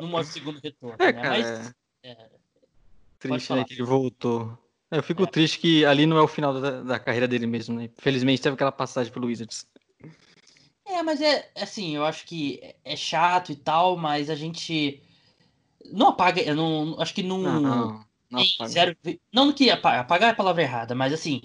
[0.00, 0.96] não mostra o segundo retorno.
[0.98, 1.12] É, né?
[1.12, 2.10] cara, Mas, é...
[2.10, 2.28] é
[3.18, 4.58] triste, né, que ele voltou.
[4.90, 5.26] Eu fico é.
[5.26, 7.90] triste que ali não é o final da, da, carreira dele mesmo, né?
[7.98, 9.66] Felizmente teve aquela passagem pelo Wizards.
[10.84, 15.02] É, mas é assim, eu acho que é chato e tal, mas a gente
[15.92, 18.05] não apaga, eu não acho que não, não, não.
[18.30, 18.96] Não, zero,
[19.32, 21.40] não que apagar, apagar é a palavra errada, mas assim,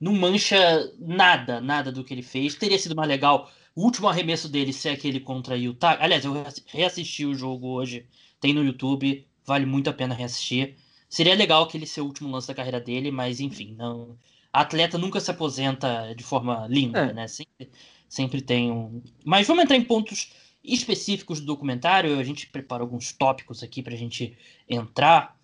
[0.00, 2.54] não mancha nada, nada do que ele fez.
[2.54, 5.96] Teria sido mais legal o último arremesso dele ser aquele contra Utah.
[6.00, 6.34] Aliás, eu
[6.66, 8.06] reassisti o jogo hoje,
[8.40, 10.76] tem no YouTube, vale muito a pena reassistir.
[11.08, 14.18] Seria legal aquele ser o último lance da carreira dele, mas enfim, não.
[14.52, 17.12] A atleta nunca se aposenta de forma linda, é.
[17.12, 17.28] né?
[17.28, 17.70] Sempre,
[18.08, 19.02] sempre tem um.
[19.24, 22.18] Mas vamos entrar em pontos específicos do documentário.
[22.18, 24.36] A gente prepara alguns tópicos aqui pra gente
[24.68, 25.37] entrar.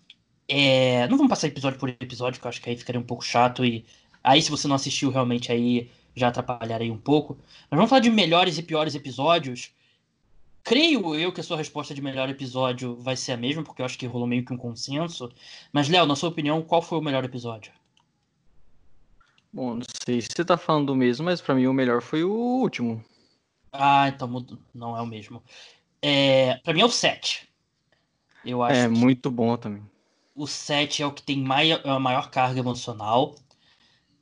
[0.47, 3.23] É, não vamos passar episódio por episódio, que eu acho que aí ficaria um pouco
[3.23, 3.83] chato e
[4.23, 7.37] aí se você não assistiu realmente aí já atrapalharia um pouco.
[7.69, 9.73] Mas vamos falar de melhores e piores episódios.
[10.63, 13.85] Creio eu que a sua resposta de melhor episódio vai ser a mesma, porque eu
[13.85, 15.31] acho que rolou meio que um consenso.
[15.71, 17.71] Mas, Léo, na sua opinião, qual foi o melhor episódio?
[19.53, 22.23] Bom, não sei se você tá falando do mesmo, mas para mim o melhor foi
[22.23, 23.03] o último.
[23.71, 25.43] Ah, então não é o mesmo.
[26.01, 27.47] É, para mim é o 7.
[28.43, 28.89] Eu acho é, que...
[28.89, 29.83] muito bom também
[30.35, 33.35] o 7 é o que tem maior, a maior carga emocional.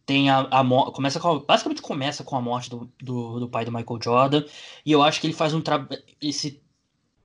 [0.06, 3.72] Tem a, a começa com, basicamente começa com a morte do, do, do, pai do
[3.72, 4.46] Michael Jordan.
[4.86, 6.02] E eu acho que ele faz um trabalho.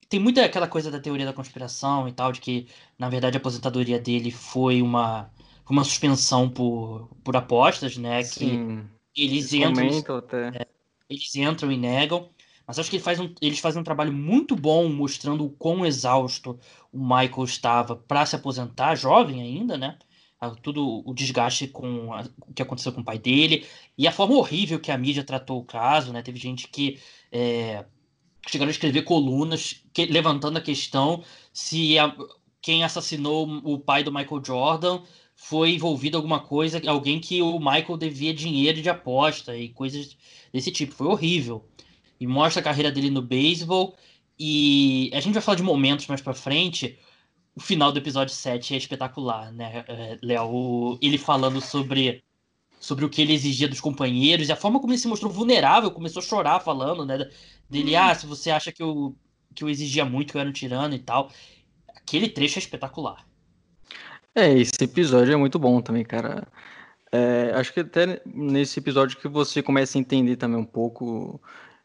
[0.09, 2.67] Tem muita aquela coisa da teoria da conspiração e tal, de que,
[2.99, 5.31] na verdade, a aposentadoria dele foi uma,
[5.69, 8.23] uma suspensão por, por apostas, né?
[8.23, 9.87] Sim, que eles entram.
[10.55, 10.67] É,
[11.11, 12.31] eles entram e negam.
[12.69, 15.87] Mas acho que ele faz um, eles fazem um trabalho muito bom mostrando o quão
[15.87, 16.61] exausto
[16.93, 19.97] o Michael estava para se aposentar, jovem ainda, né?
[20.63, 23.67] Tudo o desgaste com a, o que aconteceu com o pai dele
[23.97, 26.21] e a forma horrível que a mídia tratou o caso, né?
[26.21, 27.01] Teve gente que
[27.33, 27.87] é,
[28.47, 32.15] chegaram a escrever colunas que, levantando a questão se a,
[32.61, 35.03] quem assassinou o pai do Michael Jordan
[35.35, 40.19] foi envolvido em alguma coisa, alguém que o Michael devia dinheiro de aposta e coisas
[40.53, 40.93] desse tipo.
[40.95, 41.65] Foi horrível
[42.21, 43.97] e mostra a carreira dele no beisebol.
[44.39, 46.99] E a gente vai falar de momentos mais pra frente.
[47.55, 50.99] O final do episódio 7 é espetacular, né, é, Léo?
[51.03, 52.23] Ele falando sobre
[52.81, 55.91] sobre o que ele exigia dos companheiros, e a forma como ele se mostrou vulnerável,
[55.91, 57.29] começou a chorar falando, né?
[57.69, 57.99] Dele, hum.
[57.99, 59.17] ah, se você acha que eu,
[59.55, 61.31] que eu exigia muito, que eu era um tirano e tal.
[61.89, 63.27] Aquele trecho é espetacular.
[64.35, 66.47] É, esse episódio é muito bom também, cara.
[67.11, 71.41] É, acho que até nesse episódio que você começa a entender também um pouco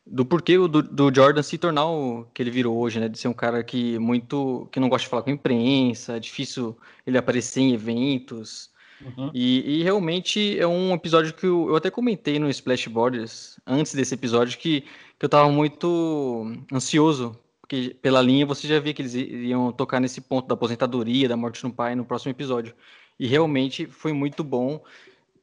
[0.06, 3.08] do porquê do, do Jordan se tornar o que ele virou hoje, né?
[3.08, 6.20] De ser um cara que muito que não gosta de falar com a imprensa, é
[6.20, 6.78] difícil
[7.08, 8.72] ele aparecer em eventos.
[9.02, 9.32] Uhum.
[9.34, 14.14] E, e, realmente é um episódio que eu, eu, até comentei no Splashboards antes desse
[14.14, 14.82] episódio que,
[15.20, 20.00] que eu tava muito ansioso, porque pela linha você já via que eles iriam tocar
[20.00, 22.74] nesse ponto da aposentadoria, da morte no pai no próximo episódio.
[23.20, 24.82] E realmente foi muito bom.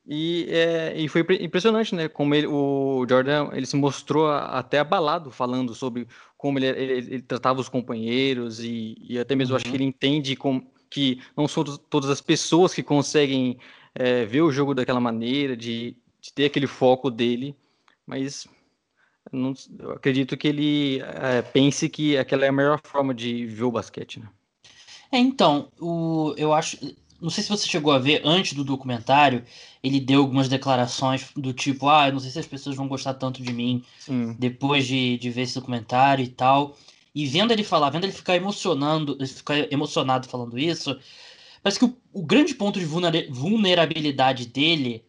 [0.07, 2.09] E, é, e foi impressionante, né?
[2.09, 7.23] Como ele, o Jordan ele se mostrou até abalado falando sobre como ele, ele, ele
[7.23, 9.57] tratava os companheiros e, e até mesmo uhum.
[9.57, 13.59] acho que ele entende como, que não são todas as pessoas que conseguem
[13.95, 17.55] é, ver o jogo daquela maneira, de, de ter aquele foco dele,
[18.07, 18.49] mas
[19.33, 23.65] não, eu acredito que ele é, pense que aquela é a melhor forma de ver
[23.65, 24.29] o basquete, né?
[25.13, 26.79] É, então, o, eu acho.
[27.21, 29.45] Não sei se você chegou a ver antes do documentário,
[29.83, 33.15] ele deu algumas declarações do tipo, ah, eu não sei se as pessoas vão gostar
[33.15, 34.35] tanto de mim Sim.
[34.39, 36.77] depois de, de ver esse documentário e tal.
[37.15, 40.99] E vendo ele falar, vendo ele ficar emocionando, ficar emocionado falando isso,
[41.63, 45.05] parece que o, o grande ponto de vulnerabilidade dele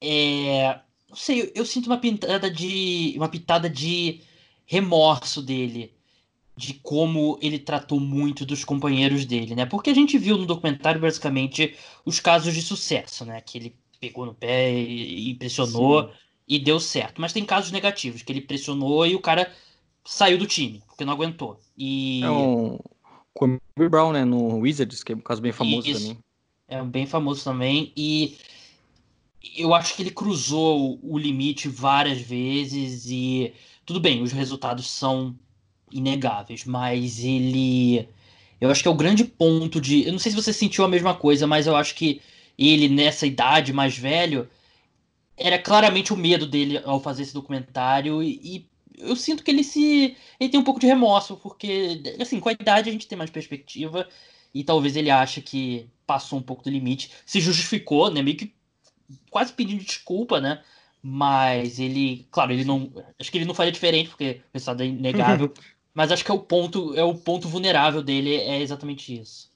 [0.00, 0.80] é.
[1.08, 3.14] Não sei, eu, eu, sinto uma pitada de.
[3.16, 4.20] uma pitada de
[4.66, 5.95] remorso dele.
[6.56, 9.66] De como ele tratou muito dos companheiros dele, né?
[9.66, 13.40] Porque a gente viu no documentário, basicamente, os casos de sucesso, né?
[13.42, 16.10] Que ele pegou no pé e, pressionou Sim.
[16.48, 17.20] e deu certo.
[17.20, 19.52] Mas tem casos negativos, que ele pressionou e o cara
[20.04, 21.60] saiu do time, porque não aguentou.
[21.76, 22.22] E...
[22.22, 22.78] É um
[23.34, 26.00] Kobe Brown, né, no Wizards, que é um caso bem famoso Isso.
[26.00, 26.18] também.
[26.68, 28.36] É bem famoso também, e
[29.56, 33.52] eu acho que ele cruzou o limite várias vezes e
[33.84, 35.38] tudo bem, os resultados são
[35.90, 38.08] inegáveis, mas ele
[38.60, 40.88] eu acho que é o grande ponto de, eu não sei se você sentiu a
[40.88, 42.22] mesma coisa, mas eu acho que
[42.58, 44.48] ele nessa idade mais velho
[45.36, 48.66] era claramente o medo dele ao fazer esse documentário e,
[48.98, 50.16] eu sinto que ele se.
[50.40, 53.30] Ele tem um pouco de remorso, porque, assim, com a idade a gente tem mais
[53.30, 54.08] perspectiva
[54.54, 57.10] e talvez ele ache que passou um pouco do limite.
[57.24, 58.22] Se justificou, né?
[58.22, 58.54] Meio que
[59.30, 60.62] quase pedindo desculpa, né?
[61.02, 62.90] Mas ele, claro, ele não.
[63.20, 65.52] Acho que ele não faria diferente, porque o resultado é inegável.
[65.96, 69.50] Mas acho que é o ponto, é o ponto vulnerável dele, é exatamente isso.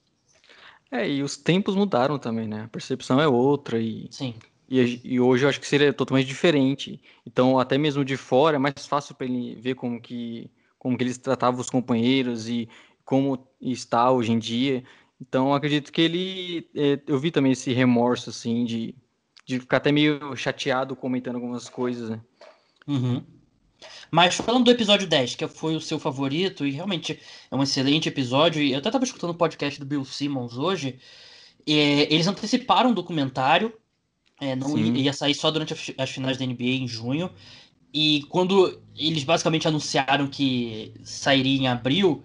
[0.91, 2.63] É, e os tempos mudaram também, né?
[2.63, 4.09] A percepção é outra e.
[4.11, 4.35] Sim.
[4.67, 6.99] E, e, hoje eu acho que seria totalmente diferente.
[7.27, 11.05] Então, até mesmo de fora, é mais fácil para ele ver como que, como que
[11.05, 12.67] eles tratavam os companheiros e
[13.05, 14.83] como está hoje em dia.
[15.21, 16.71] Então, acredito que ele.
[16.75, 18.95] É, eu vi também esse remorso, assim, de,
[19.45, 22.21] de ficar até meio chateado comentando algumas coisas, né?
[22.87, 23.23] Uhum.
[24.11, 27.19] Mas falando do episódio 10, que foi o seu favorito, e realmente
[27.51, 30.99] é um excelente episódio, e eu até estava escutando o podcast do Bill Simmons hoje,
[31.67, 33.73] eles anteciparam o documentário
[34.41, 37.31] é, não ia, ia, sair só durante as finais da NBA em junho.
[37.93, 42.25] E quando eles basicamente anunciaram que sairia em abril,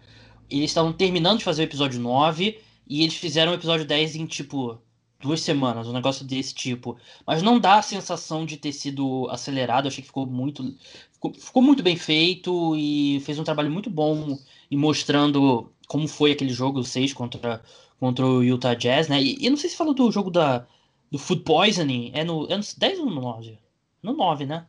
[0.49, 4.25] eles estavam terminando de fazer o episódio 9 e eles fizeram o episódio 10 em
[4.25, 4.79] tipo
[5.19, 6.97] duas semanas, um negócio desse tipo.
[7.25, 10.75] Mas não dá a sensação de ter sido acelerado, eu achei que ficou muito.
[11.11, 14.37] Ficou, ficou muito bem feito e fez um trabalho muito bom
[14.69, 17.63] e mostrando como foi aquele jogo 6 contra,
[17.99, 19.21] contra o Utah Jazz, né?
[19.21, 20.65] E, e não sei se falou do jogo da,
[21.11, 23.59] do Food Poisoning é no, é no 10 ou no 9?
[24.03, 24.65] No 9, né?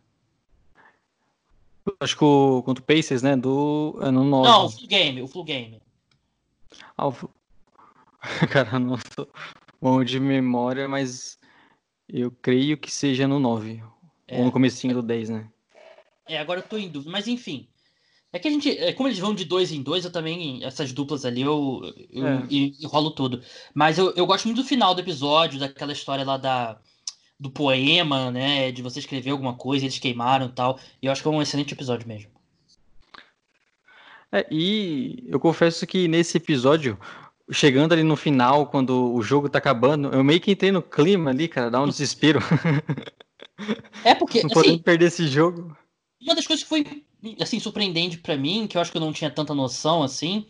[2.01, 3.37] Acho que o contra o Pacers, né?
[3.37, 4.49] Do, é no 9.
[4.49, 5.81] Não, o Flu Game, o Flu Game.
[6.97, 7.15] Ah, o...
[8.51, 9.29] Cara, não sou
[9.81, 11.39] bom de memória, mas
[12.09, 13.83] eu creio que seja no 9.
[14.29, 15.49] É, ou no comecinho do 10, né?
[16.29, 17.69] É, agora eu tô em dúvida, mas enfim.
[18.33, 20.93] É que a gente, é, como eles vão de dois em dois, eu também, essas
[20.93, 22.47] duplas ali, eu, eu é.
[22.51, 23.43] enrolo tudo.
[23.73, 26.79] Mas eu, eu gosto muito do final do episódio, daquela história lá da,
[27.39, 28.73] do poema, né?
[28.73, 30.79] De você escrever alguma coisa, eles queimaram e tal.
[31.01, 32.31] E eu acho que é um excelente episódio mesmo.
[34.33, 36.99] É, e eu confesso que nesse episódio,
[37.51, 41.31] chegando ali no final, quando o jogo tá acabando, eu meio que entrei no clima
[41.31, 42.41] ali, cara, dá um desespero.
[44.05, 44.43] É porque.
[44.43, 45.77] Não podemos assim, perder esse jogo.
[46.21, 47.05] Uma das coisas que foi
[47.41, 50.47] assim, surpreendente para mim, que eu acho que eu não tinha tanta noção assim,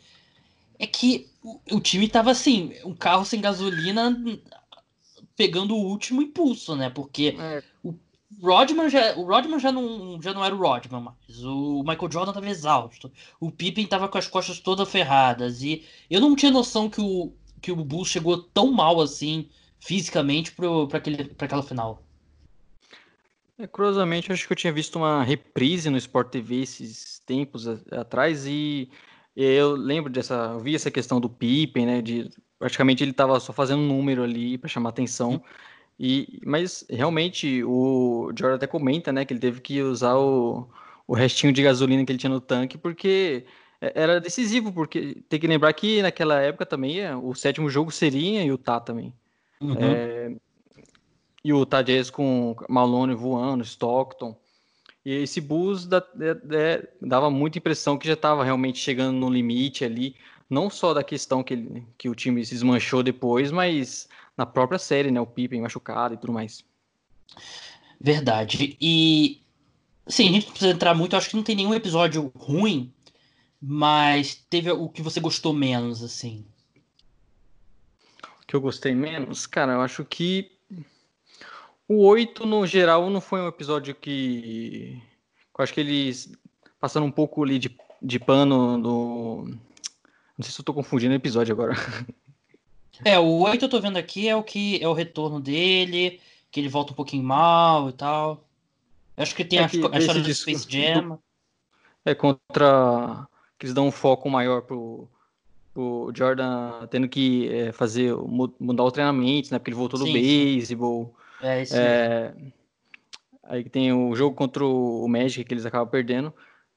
[0.79, 4.17] é que o, o time tava assim, um carro sem gasolina
[5.37, 6.91] pegando o último impulso, né?
[6.91, 7.63] Porque é.
[7.83, 7.95] o
[8.43, 11.45] Rodman já, o Rodman já não, já não era o Rodman mais.
[11.45, 13.11] O Michael Jordan tava exausto.
[13.41, 15.63] O Pippen tava com as costas todas ferradas.
[15.63, 19.49] E eu não tinha noção que o, que o Bulls chegou tão mal assim,
[19.79, 22.03] fisicamente, para aquela final.
[23.59, 28.47] É, curiosamente, acho que eu tinha visto uma reprise no Sport TV esses tempos atrás
[28.47, 28.91] e
[29.35, 33.53] eu lembro dessa, eu vi essa questão do Pippen, né, de praticamente ele estava só
[33.53, 35.43] fazendo um número ali para chamar atenção.
[35.99, 40.69] E, mas realmente o Jordan até comenta, né, que ele teve que usar o,
[41.07, 43.47] o restinho de gasolina que ele tinha no tanque porque
[43.81, 48.43] era decisivo, porque tem que lembrar que naquela época também é, o sétimo jogo seria
[48.43, 49.13] em Utah também.
[49.61, 49.77] Uhum.
[49.79, 50.35] É,
[51.45, 54.37] e o Utah Jazz com Malone voando, Stockton.
[55.05, 56.05] E esse Bulls da,
[56.51, 60.17] é, dava muita impressão que já estava realmente chegando no limite ali,
[60.51, 64.79] não só da questão que, ele, que o time se desmanchou depois, mas na própria
[64.79, 65.21] série, né?
[65.21, 66.65] O Pippen machucado e tudo mais.
[68.01, 68.77] Verdade.
[68.81, 69.41] E
[70.07, 72.93] sim, a gente não precisa entrar muito, acho que não tem nenhum episódio ruim,
[73.61, 76.45] mas teve o que você gostou menos, assim.
[78.43, 79.47] O que eu gostei menos?
[79.47, 80.57] Cara, eu acho que
[81.89, 85.01] o 8, no geral, não foi um episódio que.
[85.57, 86.33] Eu acho que eles
[86.81, 89.45] passaram um pouco ali de, de pano no.
[89.47, 91.75] Não sei se eu tô confundindo o episódio agora.
[93.05, 96.21] É, o 8 eu tô vendo aqui é o que é o retorno dele,
[96.51, 98.45] que ele volta um pouquinho mal e tal.
[99.17, 101.19] Eu acho que tem é a, que a história do Space Jam.
[102.05, 103.27] É contra.
[103.59, 105.09] Que eles dão um foco maior pro,
[105.73, 109.59] pro Jordan tendo que é, fazer mudar o treinamento, né?
[109.59, 111.15] Porque ele voltou sim, do beisebol.
[111.43, 112.35] É, isso é,
[113.49, 116.33] Aí tem o jogo contra o Magic que eles acabam perdendo.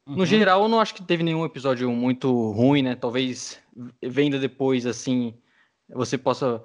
[0.06, 0.18] Uhum.
[0.18, 2.96] No geral, eu não acho que teve nenhum episódio muito ruim, né?
[2.96, 3.60] Talvez
[4.02, 5.34] venda depois, assim,
[5.90, 6.64] você possa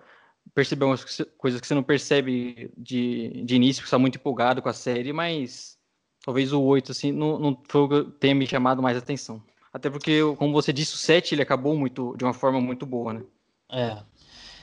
[0.54, 1.04] perceber umas
[1.38, 5.12] coisas que você não percebe de, de início, porque está muito empolgado com a série,
[5.12, 5.78] mas
[6.24, 9.42] talvez o 8, assim, não, não foi o que tenha me chamado mais atenção.
[9.72, 13.12] Até porque, como você disse, o 7 ele acabou muito de uma forma muito boa,
[13.12, 13.22] né?
[13.70, 14.02] É.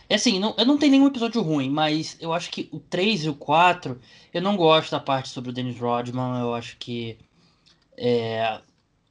[0.08, 3.26] É assim, não, eu não tenho nenhum episódio ruim, mas eu acho que o 3
[3.26, 4.00] e o 4,
[4.34, 7.18] eu não gosto da parte sobre o Dennis Rodman, eu acho que.
[7.98, 8.60] É,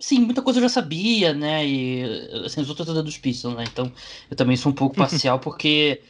[0.01, 1.67] Sim, muita coisa eu já sabia, né?
[1.67, 2.03] E
[2.47, 3.65] assim, eu sou torcedor dos Pistons, né?
[3.71, 3.93] Então
[4.31, 6.01] eu também sou um pouco parcial porque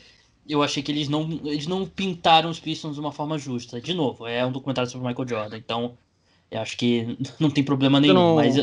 [0.49, 3.81] eu achei que eles não, eles não pintaram os Pistons de uma forma justa.
[3.81, 5.99] De novo, é um documentário sobre o Michael Jordan, então
[6.51, 8.15] eu acho que não tem problema nenhum.
[8.15, 8.57] Não, mas...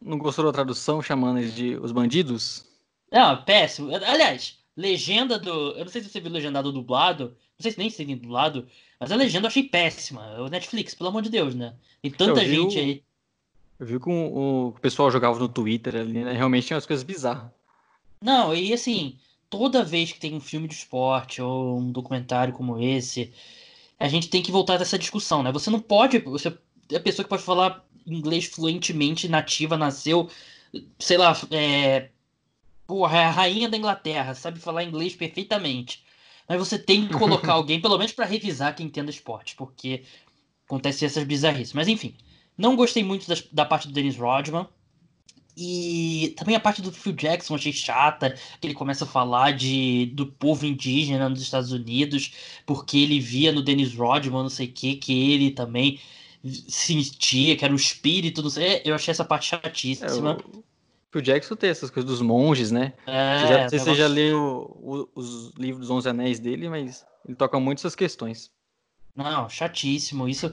[0.00, 2.66] não gostou da tradução chamando eles de os bandidos?
[3.10, 3.94] Não, péssimo.
[3.94, 5.72] Aliás, legenda do.
[5.72, 7.34] Eu não sei se você viu legendado ou dublado.
[7.58, 8.66] Não sei se nem se tem dublado.
[9.00, 10.38] Mas a legenda eu achei péssima.
[10.40, 11.74] O Netflix, pelo amor de Deus, né?
[12.02, 13.02] Tem tanta gente aí.
[13.78, 16.32] Eu vi que o, o pessoal jogava no Twitter ali, né?
[16.32, 17.50] Realmente tinha umas coisas bizarras.
[18.20, 19.18] Não, e assim,
[19.50, 23.32] toda vez que tem um filme de esporte ou um documentário como esse,
[23.98, 25.52] a gente tem que voltar dessa discussão, né?
[25.52, 26.18] Você não pode.
[26.20, 26.56] Você
[26.90, 30.30] é a pessoa que pode falar inglês fluentemente, nativa, nasceu,
[30.98, 32.10] sei lá, é.
[32.86, 36.04] Porra, é a rainha da Inglaterra, sabe falar inglês perfeitamente.
[36.48, 40.04] Mas você tem que colocar alguém, pelo menos para revisar quem entenda esporte, porque
[40.64, 41.72] acontece essas bizarrices.
[41.72, 42.14] Mas enfim.
[42.56, 44.66] Não gostei muito das, da parte do Dennis Rodman.
[45.58, 50.12] E também a parte do Phil Jackson achei chata, que ele começa a falar de,
[50.14, 52.34] do povo indígena nos Estados Unidos,
[52.66, 55.98] porque ele via no Dennis Rodman, não sei o que, que ele também
[56.68, 58.82] sentia, que era o espírito, não sei.
[58.84, 60.32] Eu achei essa parte chatíssima.
[60.32, 60.64] É, o
[61.10, 62.92] Phil Jackson tem essas coisas dos monges, né?
[63.06, 64.38] É, você já, não sei se você já leu
[64.78, 68.50] o, os livros dos Onze Anéis dele, mas ele toca muito essas questões.
[69.14, 70.28] Não, chatíssimo.
[70.28, 70.52] Isso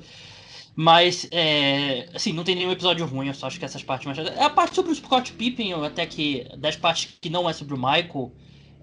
[0.75, 4.17] mas, é, assim, não tem nenhum episódio ruim, eu só acho que essas partes mais.
[4.17, 6.47] É a parte sobre o Scott Pippen, até que.
[6.57, 8.31] Das partes que não é sobre o Michael,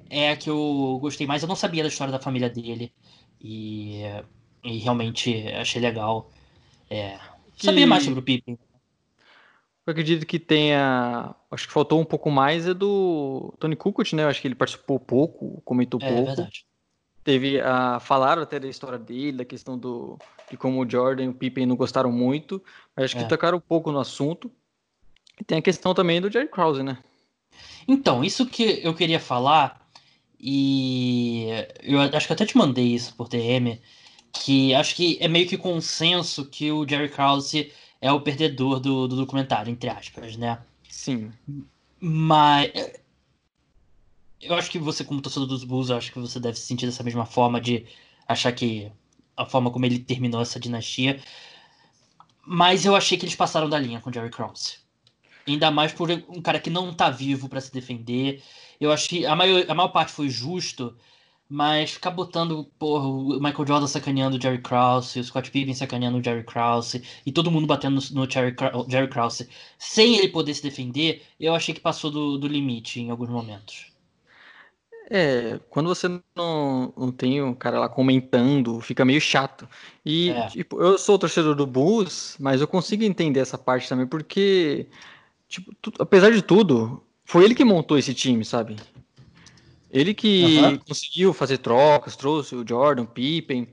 [0.09, 1.43] é a que eu gostei mais.
[1.43, 2.93] Eu não sabia da história da família dele.
[3.41, 4.03] E,
[4.63, 6.31] e realmente achei legal.
[6.89, 7.19] É,
[7.57, 7.67] que...
[7.67, 8.57] Saber mais sobre o Pippen.
[9.87, 11.35] Eu acredito que tenha.
[11.51, 14.23] Acho que faltou um pouco mais é do Tony Kukoc, né?
[14.23, 16.23] Eu acho que ele participou pouco, comentou é, pouco.
[16.23, 16.65] É verdade.
[17.23, 18.01] Teve a.
[18.01, 20.19] Falaram até da história dele, da questão do
[20.51, 22.63] de como o Jordan e o Pippen não gostaram muito,
[22.97, 23.27] mas acho que é.
[23.27, 24.51] tocaram um pouco no assunto.
[25.41, 26.99] E tem a questão também do Jerry Krause, né?
[27.87, 29.89] Então, isso que eu queria falar,
[30.39, 31.47] e
[31.83, 33.81] eu acho que até te mandei isso por DM,
[34.33, 39.07] que acho que é meio que consenso que o Jerry Krause é o perdedor do,
[39.07, 40.59] do documentário, entre aspas, né?
[40.89, 41.31] Sim.
[42.01, 42.71] Mas
[44.41, 47.03] eu acho que você, como torcedor dos Bulls, acho que você deve se sentir dessa
[47.03, 47.87] mesma forma de
[48.27, 48.91] achar que
[49.37, 51.21] a forma como ele terminou essa dinastia.
[52.47, 54.79] Mas eu achei que eles passaram da linha com o Jerry Krause.
[55.47, 58.43] Ainda mais por um cara que não tá vivo para se defender.
[58.81, 59.27] Eu achei.
[59.27, 60.97] A maior, a maior parte foi justo,
[61.49, 66.19] mas ficar botando porra, o Michael Jordan sacaneando o Jerry Krause, o Scott Pippen sacaneando
[66.19, 68.55] o Jerry Krause, e todo mundo batendo no, no Jerry,
[68.89, 73.11] Jerry Krause, sem ele poder se defender, eu achei que passou do, do limite em
[73.11, 73.90] alguns momentos.
[75.13, 79.69] É, quando você não, não tem o cara lá comentando, fica meio chato.
[80.07, 80.47] E, é.
[80.47, 84.87] tipo, eu sou torcedor do Bulls, mas eu consigo entender essa parte também, porque,
[85.49, 88.77] tipo, tu, apesar de tudo, foi ele que montou esse time, sabe?
[89.91, 90.79] Ele que uhum.
[90.79, 93.67] conseguiu fazer trocas, trouxe o Jordan, o Pippen,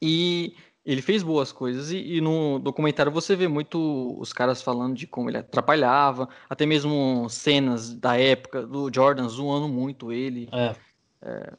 [0.00, 0.54] e
[0.86, 1.90] ele fez boas coisas.
[1.90, 6.64] E, e, no documentário você vê muito os caras falando de como ele atrapalhava, até
[6.64, 10.48] mesmo cenas da época do Jordan zoando muito ele.
[10.52, 10.76] É.
[11.20, 11.52] É,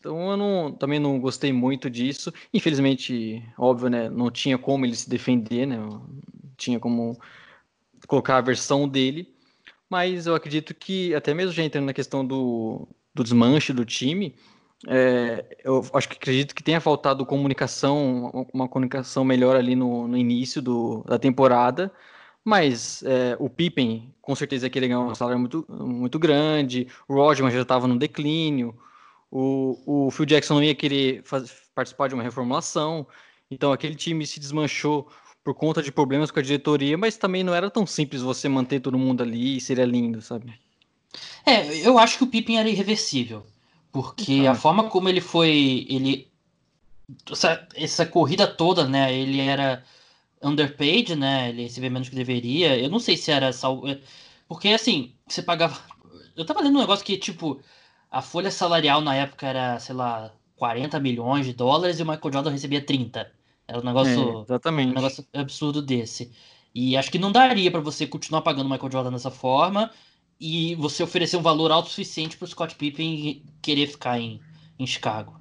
[0.00, 2.32] então eu não, também não gostei muito disso.
[2.52, 4.08] Infelizmente, óbvio, né?
[4.08, 5.76] Não tinha como ele se defender, né?
[6.56, 7.20] Tinha como
[8.06, 9.32] colocar a versão dele.
[9.90, 14.34] Mas eu acredito que, até mesmo já entrando na questão do, do desmanche do time,
[14.88, 20.16] é, eu acho que acredito que tenha faltado comunicação, uma comunicação melhor ali no, no
[20.16, 21.92] início do, da temporada.
[22.44, 26.88] Mas é, o Pippen, com certeza, que ele ganhou um salário muito, muito grande.
[27.06, 28.76] O Rodgers já estava no declínio.
[29.30, 33.06] O, o Phil Jackson não ia querer faz, participar de uma reformulação.
[33.50, 35.08] Então, aquele time se desmanchou
[35.44, 38.80] por conta de problemas com a diretoria, mas também não era tão simples você manter
[38.80, 40.52] todo mundo ali e seria lindo, sabe?
[41.44, 43.44] É, eu acho que o Pippen era irreversível.
[43.92, 44.52] Porque então.
[44.52, 45.86] a forma como ele foi.
[45.88, 46.28] Ele.
[47.30, 49.14] Essa, essa corrida toda, né?
[49.14, 49.84] Ele era
[50.42, 51.50] underpaid, né?
[51.50, 52.76] Ele recebia menos que deveria.
[52.78, 53.86] Eu não sei se era sal...
[53.86, 54.00] É,
[54.48, 55.78] porque assim, você pagava.
[56.34, 57.60] Eu tava lendo um negócio que, tipo,
[58.10, 62.32] a folha salarial na época era, sei lá, 40 milhões de dólares e o Michael
[62.32, 63.30] Jordan recebia 30.
[63.68, 64.38] Era um negócio.
[64.38, 64.92] É, exatamente.
[64.92, 66.32] Um negócio absurdo desse.
[66.74, 69.90] E acho que não daria para você continuar pagando o Michael Jordan dessa forma
[70.42, 74.40] e você oferecer um valor alto suficiente para o Scott Pippen querer ficar em,
[74.76, 75.40] em Chicago.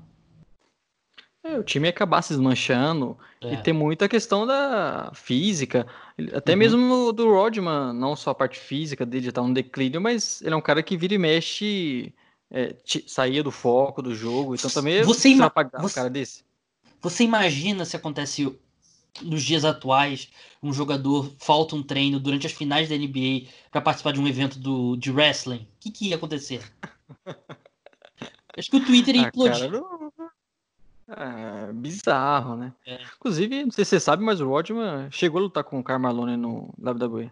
[1.43, 3.55] É, o time ia acabar se desmanchando é.
[3.55, 5.87] e tem muita questão da física,
[6.35, 6.59] até uhum.
[6.59, 10.53] mesmo do Rodman, não só a parte física dele estar tá um declínio, mas ele
[10.53, 12.13] é um cara que vira e mexe,
[12.51, 12.75] é,
[13.07, 16.43] saía do foco do jogo, então também você ima você, um cara desse.
[17.01, 18.55] Você imagina se acontece
[19.21, 20.29] nos dias atuais,
[20.63, 24.59] um jogador falta um treino durante as finais da NBA para participar de um evento
[24.59, 26.61] do, de wrestling, o que, que ia acontecer?
[28.57, 29.71] Acho que o Twitter ia ah, implodir.
[31.07, 32.73] É, bizarro, né?
[32.85, 33.01] É.
[33.17, 36.37] Inclusive, não sei se você sabe, mas o Rodman chegou a lutar com o Carmalone
[36.37, 37.29] no WWE.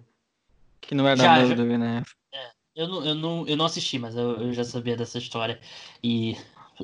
[0.82, 2.04] Que não era já, da WWE, né?
[2.34, 5.60] É, eu, não, eu, não, eu não assisti, mas eu, eu já sabia dessa história.
[6.04, 6.38] E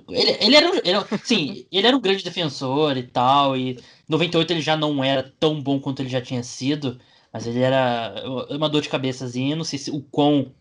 [0.09, 4.61] ele, ele, era, ele, sim, ele era um grande defensor e tal, e 98 ele
[4.61, 6.99] já não era tão bom quanto ele já tinha sido,
[7.31, 8.13] mas ele era
[8.49, 10.51] uma dor de cabeçazinha, não sei se o quão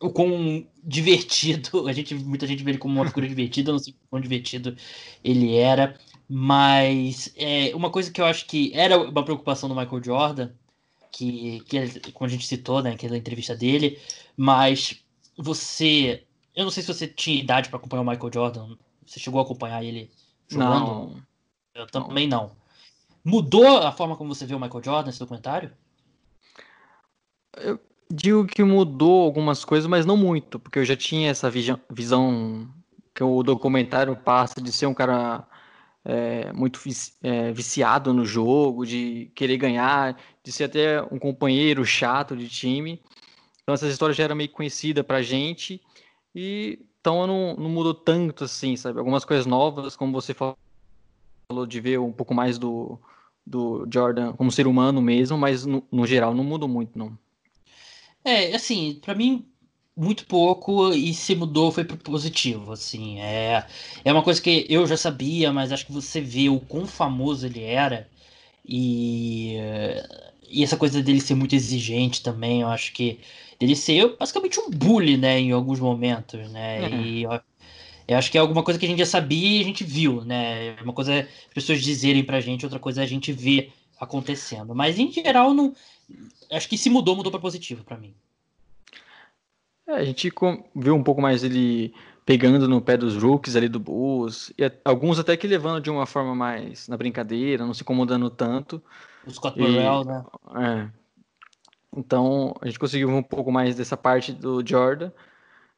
[0.00, 3.92] o quão divertido, a gente muita gente vê ele como uma figura divertida, não sei
[3.92, 4.76] o quão divertido
[5.24, 10.04] ele era, mas é, uma coisa que eu acho que era uma preocupação do Michael
[10.04, 10.50] Jordan,
[11.10, 13.98] que, que como a gente citou, né, aquela entrevista dele,
[14.36, 15.02] mas
[15.36, 16.24] você
[16.58, 18.76] eu não sei se você tinha idade para acompanhar o Michael Jordan.
[19.06, 20.10] Você chegou a acompanhar ele
[20.48, 20.70] jogando?
[20.70, 21.16] Não.
[21.72, 22.50] Eu também não.
[23.24, 25.70] Mudou a forma como você vê o Michael Jordan nesse documentário?
[27.56, 27.78] Eu
[28.10, 32.68] digo que mudou algumas coisas, mas não muito, porque eu já tinha essa visão
[33.14, 35.46] que o documentário passa de ser um cara
[36.04, 36.80] é, muito
[37.22, 43.00] é, viciado no jogo, de querer ganhar, de ser até um companheiro chato de time.
[43.62, 45.80] Então essa história já era meio conhecida pra gente
[46.34, 48.98] e então não, não mudou tanto assim, sabe?
[48.98, 50.56] Algumas coisas novas, como você falou
[51.66, 52.98] de ver um pouco mais do,
[53.46, 57.16] do Jordan como ser humano mesmo, mas no, no geral não mudou muito, não.
[58.24, 59.46] É, assim, para mim
[59.96, 63.66] muito pouco e se mudou foi pro positivo, assim, é,
[64.04, 67.46] é uma coisa que eu já sabia, mas acho que você vê o quão famoso
[67.46, 68.08] ele era
[68.64, 69.56] e,
[70.48, 73.18] e essa coisa dele ser muito exigente também, eu acho que
[73.58, 76.88] dele ser basicamente um bully, né, em alguns momentos, né?
[76.88, 77.02] Uhum.
[77.02, 77.40] E eu,
[78.08, 80.24] eu, acho que é alguma coisa que a gente já sabia e a gente viu,
[80.24, 80.76] né?
[80.82, 84.74] Uma coisa é as pessoas dizerem pra gente, outra coisa é a gente ver acontecendo.
[84.74, 85.74] Mas em geral, não.
[86.50, 88.14] Acho que se mudou, mudou para positivo para mim.
[89.86, 90.30] É, a gente
[90.74, 91.92] viu um pouco mais ele
[92.24, 96.04] pegando no pé dos rookies ali do Bulls, e alguns até que levando de uma
[96.04, 98.82] forma mais na brincadeira, não se incomodando tanto.
[99.26, 100.24] O Scott Burrell, né?
[100.54, 100.88] É,
[101.98, 105.10] então a gente conseguiu um pouco mais dessa parte do Jordan.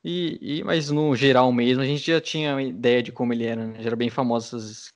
[0.04, 3.44] E, e, mas no geral mesmo, a gente já tinha uma ideia de como ele
[3.44, 3.76] era, né?
[3.80, 4.92] Já era bem famoso essas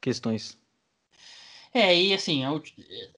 [0.00, 0.58] questões.
[1.72, 2.50] É, e assim, a,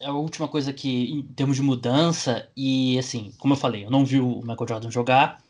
[0.02, 4.04] a, última coisa que, em termos de mudança, e assim, como eu falei, eu não
[4.04, 5.42] vi o Michael Jordan jogar,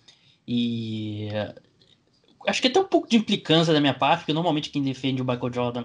[0.46, 1.28] e
[2.46, 5.24] acho que até um pouco de implicância da minha parte, porque normalmente quem defende o
[5.24, 5.84] Michael Jordan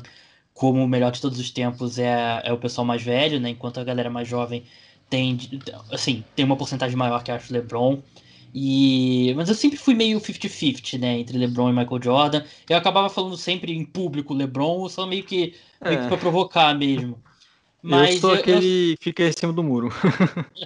[0.53, 3.49] como o melhor de todos os tempos é, é o pessoal mais velho, né?
[3.49, 4.65] Enquanto a galera mais jovem
[5.15, 5.39] tem,
[5.91, 8.01] assim, tem uma porcentagem maior que acho LeBron.
[8.53, 12.43] E, mas eu sempre fui meio 50-50, né, entre LeBron e Michael Jordan.
[12.69, 15.89] Eu acabava falando sempre em público LeBron, só meio que, é.
[15.89, 17.21] meio que pra provocar mesmo.
[17.81, 18.97] Mas eu sou eu, aquele eu...
[18.99, 19.89] fica em cima do muro.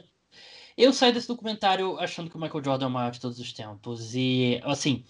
[0.78, 3.54] eu saí desse documentário achando que o Michael Jordan é o maior de todos os
[3.54, 4.16] tempos.
[4.16, 5.04] E, assim,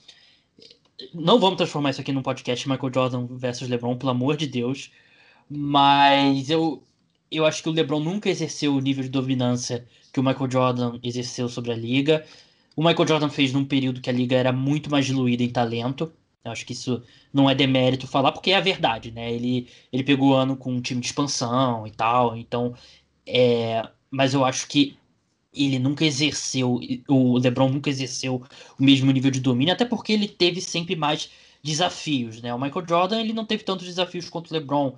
[1.14, 4.92] não vamos transformar isso aqui num podcast Michael Jordan versus LeBron, pelo amor de Deus.
[5.50, 6.82] Mas eu,
[7.32, 11.00] eu acho que o LeBron nunca exerceu o nível de dominância que o Michael Jordan
[11.04, 12.26] exerceu sobre a liga.
[12.76, 16.12] O Michael Jordan fez num período que a liga era muito mais diluída em talento.
[16.44, 17.04] Eu acho que isso
[17.34, 19.32] não é demérito falar, porque é a verdade, né?
[19.32, 22.74] Ele, ele pegou o ano com um time de expansão e tal, então.
[23.26, 24.98] É, mas eu acho que
[25.54, 28.44] ele nunca exerceu, o LeBron nunca exerceu
[28.80, 31.30] o mesmo nível de domínio, até porque ele teve sempre mais
[31.62, 32.54] desafios, né?
[32.54, 34.96] O Michael Jordan ele não teve tantos desafios quanto o LeBron.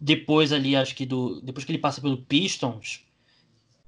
[0.00, 3.04] Depois ali, acho que do depois que ele passa pelo Pistons,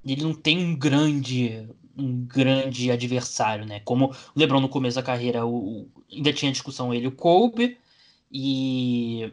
[0.04, 3.80] ele não tem um grande um grande adversário, né?
[3.80, 7.78] Como o LeBron no começo da carreira o, ainda tinha discussão ele o Kobe
[8.30, 9.32] e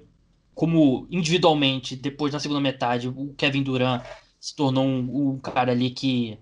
[0.54, 4.04] como individualmente depois na segunda metade o Kevin Durant
[4.40, 6.38] se tornou um, um cara ali que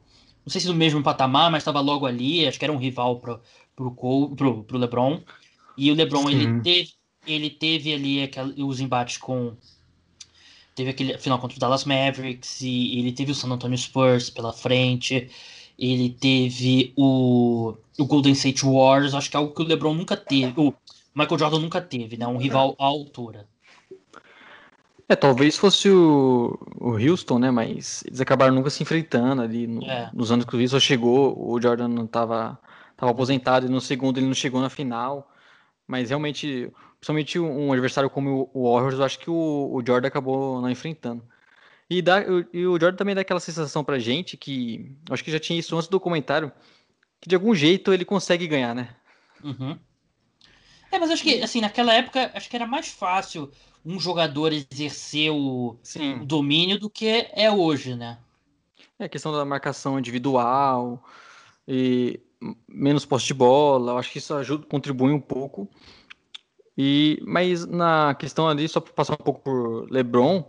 [0.46, 3.20] não sei se no mesmo patamar, mas estava logo ali, acho que era um rival
[3.20, 3.42] pro
[3.76, 5.22] pro, Kobe, pro, pro LeBron.
[5.78, 6.94] E o LeBron ele teve
[7.28, 9.56] ele teve ali aquele, os embates com
[10.78, 14.54] teve aquele final contra o Dallas Mavericks e ele teve o San Antonio Spurs pela
[14.54, 15.28] frente.
[15.78, 20.16] Ele teve o, o Golden State Warriors, acho que é algo que o LeBron nunca
[20.16, 20.74] teve, o
[21.16, 22.28] Michael Jordan nunca teve, né?
[22.28, 23.48] Um rival à altura.
[25.10, 27.50] É, talvez fosse o, o Houston, né?
[27.50, 29.66] Mas eles acabaram nunca se enfrentando ali.
[29.66, 30.12] No, é.
[30.14, 32.60] Nos anos que o Houston chegou, o Jordan não estava
[32.96, 35.28] tava aposentado e no segundo ele não chegou na final.
[35.88, 40.62] Mas realmente principalmente um adversário como o Warriors, eu acho que o, o Jordan acabou
[40.62, 41.24] não enfrentando.
[41.90, 42.22] E, dá,
[42.52, 45.76] e o Jordan também dá aquela sensação pra gente que, acho que já tinha isso
[45.76, 46.52] antes do comentário,
[47.22, 48.90] que de algum jeito ele consegue ganhar, né?
[49.44, 49.80] Uhum.
[50.92, 53.52] É, mas acho que, assim, naquela época, acho que era mais fácil
[53.86, 55.78] um jogador exercer o,
[56.22, 58.18] o domínio do que é hoje, né?
[59.00, 61.04] É a questão da marcação individual
[61.68, 62.20] e
[62.68, 65.70] menos posse de bola, eu acho que isso ajuda, contribui um pouco.
[66.78, 70.46] E, mas na questão ali, só para passar um pouco por LeBron,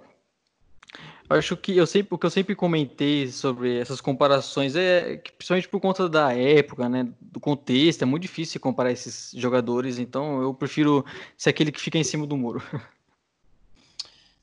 [1.31, 5.33] eu acho que eu sempre, o que eu sempre comentei sobre essas comparações é que,
[5.33, 10.43] principalmente por conta da época, né, do contexto, é muito difícil comparar esses jogadores, então
[10.43, 11.05] eu prefiro
[11.37, 12.63] ser aquele que fica em cima do muro.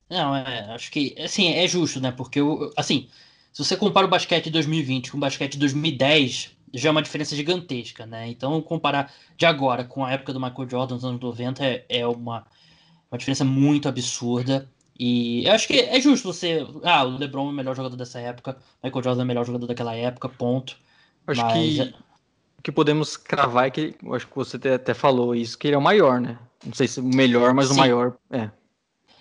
[0.08, 2.12] Não, é, acho que assim, é justo, né?
[2.12, 3.10] Porque eu, assim,
[3.52, 7.02] se você compara o basquete de 2020 com o basquete de 2010, já é uma
[7.02, 8.28] diferença gigantesca, né?
[8.28, 12.08] Então, comparar de agora com a época do Michael Jordan nos anos 90 é, é
[12.08, 12.46] uma,
[13.12, 14.70] uma diferença muito absurda.
[14.98, 16.66] E eu acho que é justo você.
[16.84, 19.68] Ah, o LeBron é o melhor jogador dessa época, Michael Jordan é o melhor jogador
[19.68, 20.78] daquela época, ponto.
[21.28, 21.54] Acho Mas...
[21.54, 21.94] que é
[22.58, 25.78] o que podemos cravar é que, acho que você até falou isso, que ele é
[25.78, 26.40] o maior, né?
[26.66, 27.74] Não sei se o melhor, mas Sim.
[27.74, 28.18] o maior.
[28.32, 28.50] É.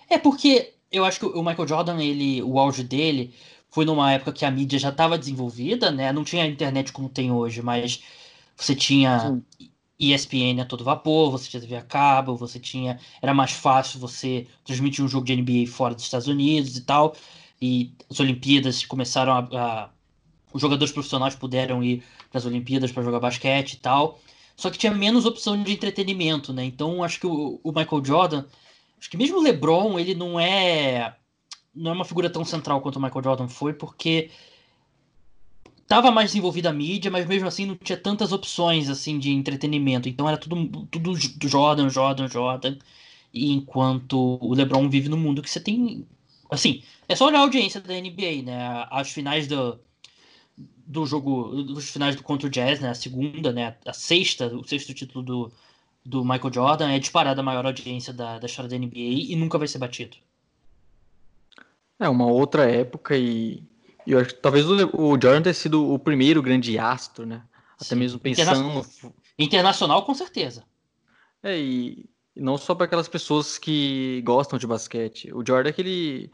[0.09, 3.35] É porque eu acho que o Michael Jordan, ele, o auge dele
[3.75, 6.09] foi numa época que a mídia já estava desenvolvida, né?
[6.13, 8.01] Não tinha internet como tem hoje, mas
[8.55, 9.19] você tinha
[9.59, 9.69] Sim.
[9.99, 12.97] ESPN a todo vapor, você tinha TV a cabo, você tinha.
[13.21, 17.17] Era mais fácil você transmitir um jogo de NBA fora dos Estados Unidos e tal.
[17.61, 19.39] E as Olimpíadas começaram a.
[19.39, 19.89] a
[20.53, 22.01] os jogadores profissionais puderam ir
[22.31, 24.21] para as Olimpíadas para jogar basquete e tal.
[24.55, 26.63] Só que tinha menos opção de entretenimento, né?
[26.63, 28.45] Então acho que o, o Michael Jordan.
[28.97, 31.13] Acho que mesmo o LeBron, ele não é
[31.75, 34.29] não é uma figura tão central quanto o Michael Jordan foi, porque
[35.87, 40.09] tava mais desenvolvida a mídia, mas mesmo assim não tinha tantas opções assim de entretenimento.
[40.09, 41.15] Então era tudo, tudo
[41.47, 42.77] Jordan, Jordan, Jordan.
[43.33, 46.07] E enquanto o LeBron vive no mundo que você tem.
[46.49, 48.87] Assim, é só olhar a audiência da NBA, né?
[48.89, 49.79] As finais do,
[50.87, 51.63] do jogo.
[51.63, 52.89] Dos finais do contra o Jazz, né?
[52.89, 53.75] A segunda, né?
[53.85, 55.51] A sexta, o sexto título do,
[56.05, 59.57] do Michael Jordan é disparada a maior audiência da, da história da NBA e nunca
[59.57, 60.17] vai ser batido.
[61.99, 63.63] É uma outra época e,
[64.05, 67.43] e eu acho que talvez o, o Jordan tenha sido o primeiro grande astro, né?
[67.75, 67.95] Até Sim.
[67.95, 68.79] mesmo pensando.
[68.79, 69.13] Interna...
[69.37, 70.63] Internacional, com certeza.
[71.43, 75.33] É, e, não só para aquelas pessoas que gostam de basquete.
[75.33, 76.31] O Jordan é aquele,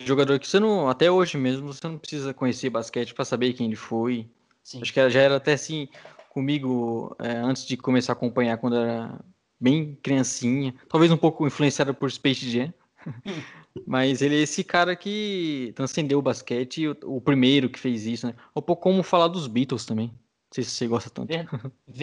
[0.00, 0.88] jogador que você não.
[0.88, 4.28] Até hoje mesmo, você não precisa conhecer basquete para saber quem ele foi.
[4.62, 4.80] Sim.
[4.82, 5.88] Acho que já era até assim
[6.30, 9.20] comigo é, antes de começar a acompanhar quando era
[9.60, 10.74] bem criancinha.
[10.88, 12.72] Talvez um pouco influenciado por Space Jam.
[13.86, 18.26] Mas ele é esse cara que transcendeu o basquete, o, o primeiro que fez isso,
[18.26, 18.34] né?
[18.54, 20.08] Um pouco como falar dos Beatles também.
[20.08, 21.32] Não sei se você gosta tanto.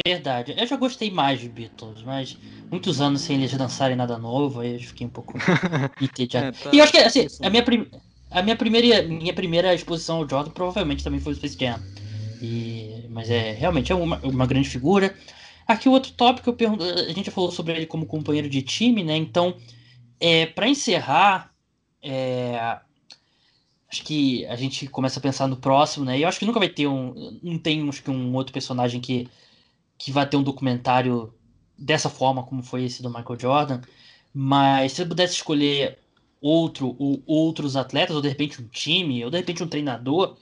[0.06, 0.54] Verdade.
[0.58, 2.38] Eu já gostei mais de Beatles, mas
[2.70, 5.34] muitos anos sem eles lançarem nada novo, aí eu fiquei um pouco
[6.02, 6.48] entediado.
[6.48, 6.70] É, tá...
[6.74, 7.88] E eu acho que assim, a minha, prim...
[8.30, 11.80] a minha primeira minha primeira exposição ao Jordan provavelmente também foi o Space Jam.
[12.42, 15.16] E, mas é realmente é uma, uma grande figura.
[15.66, 18.62] Aqui o outro tópico eu pergunto, a gente já falou sobre ele como companheiro de
[18.62, 19.16] time, né?
[19.16, 19.56] Então,
[20.20, 21.51] é, para encerrar,
[22.02, 22.80] é,
[23.90, 26.18] acho que a gente começa a pensar no próximo, né?
[26.18, 29.02] E eu acho que nunca vai ter um, não tem acho que um outro personagem
[29.02, 29.28] que
[29.98, 31.34] que vai ter um documentário
[31.78, 33.82] dessa forma como foi esse do Michael Jordan.
[34.34, 36.00] Mas se eu pudesse escolher
[36.42, 40.38] outro ou outros atletas, ou de repente um time, ou de repente um treinador,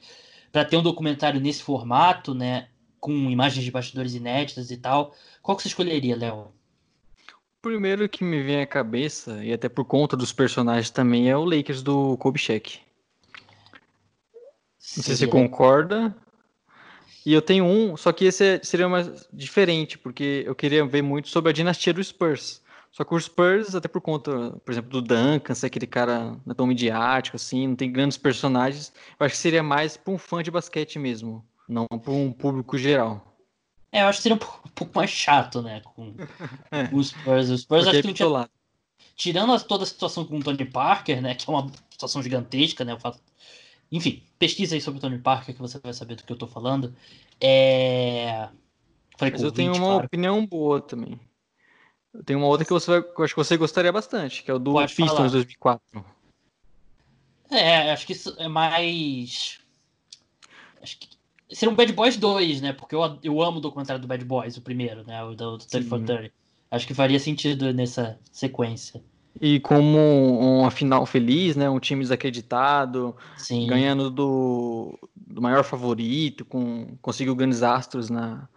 [0.51, 5.57] para ter um documentário nesse formato, né, com imagens de bastidores inéditas e tal, qual
[5.57, 6.53] que você escolheria, Léo?
[7.60, 11.36] O primeiro que me vem à cabeça, e até por conta dos personagens também, é
[11.36, 12.80] o Lakers do Kobe Shaq.
[14.95, 16.16] Não sei se você concorda.
[17.26, 21.28] E eu tenho um, só que esse seria mais diferente, porque eu queria ver muito
[21.28, 22.62] sobre a dinastia do Spurs.
[22.93, 26.51] Só que o Spurs, até por conta, por exemplo, do Duncan, ser aquele cara não
[26.51, 30.18] é tão midiático, assim, não tem grandes personagens, eu acho que seria mais para um
[30.18, 33.29] fã de basquete mesmo, não para um público geral.
[33.92, 36.14] É, eu acho que seria um pouco, um pouco mais chato, né, com,
[36.72, 36.88] é.
[36.88, 37.50] com os Spurs.
[37.50, 38.50] Os Spurs acho que não tinha...
[39.16, 42.94] Tirando toda a situação com o Tony Parker, né, que é uma situação gigantesca, né,
[42.94, 43.20] o fato...
[43.92, 46.46] Enfim, pesquisa aí sobre o Tony Parker que você vai saber do que eu tô
[46.46, 46.96] falando.
[47.42, 48.48] É...
[49.18, 50.06] Falei Mas eu tenho uma claro.
[50.06, 51.20] opinião boa também.
[52.14, 54.50] Eu tenho uma outra que você vai, que eu acho que você gostaria bastante, que
[54.50, 55.30] é o do Pode Pistons falar.
[55.30, 56.06] 2004.
[57.52, 59.60] É, acho que isso é mais.
[60.82, 61.10] Acho que
[61.52, 62.74] seria um Bad Boys 2, né?
[62.74, 65.24] Porque eu, eu amo o documentário do Bad Boys, o primeiro, né?
[65.24, 66.32] O do, do 30
[66.72, 69.02] Acho que faria sentido nessa sequência.
[69.41, 71.70] E como uma final feliz, né?
[71.70, 73.66] Um time desacreditado, Sim.
[73.68, 78.47] ganhando do, do maior favorito, com conseguiu grandes astros na,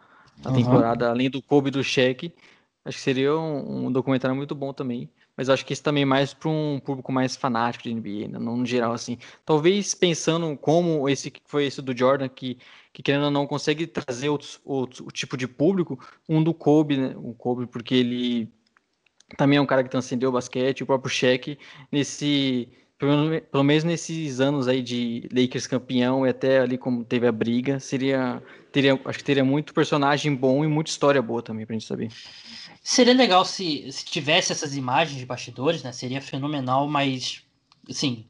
[0.42, 0.56] na uhum.
[0.56, 2.32] temporada, além do Kobe e do Shaq.
[2.84, 5.08] Acho que seria um, um documentário muito bom também.
[5.36, 8.38] Mas acho que esse também é mais para um público mais fanático de NBA, né?
[8.38, 9.18] no geral assim.
[9.44, 12.58] Talvez pensando como esse que foi esse do Jordan, que,
[12.92, 16.96] que querendo ou não consegue trazer outros, outros o tipo de público, um do Kobe,
[16.96, 17.14] né?
[17.16, 18.52] O Kobe, porque ele
[19.36, 21.58] também é um cara que transcendeu o basquete, o próprio Shaq,
[21.90, 22.68] nesse
[23.50, 27.80] pelo, menos nesses anos aí de Lakers campeão e até ali como teve a briga,
[27.80, 28.40] seria
[28.70, 32.12] teria acho que teria muito personagem bom e muita história boa também pra gente saber.
[32.80, 35.90] Seria legal se, se tivesse essas imagens de bastidores, né?
[35.90, 37.42] Seria fenomenal, mas
[37.90, 38.24] assim,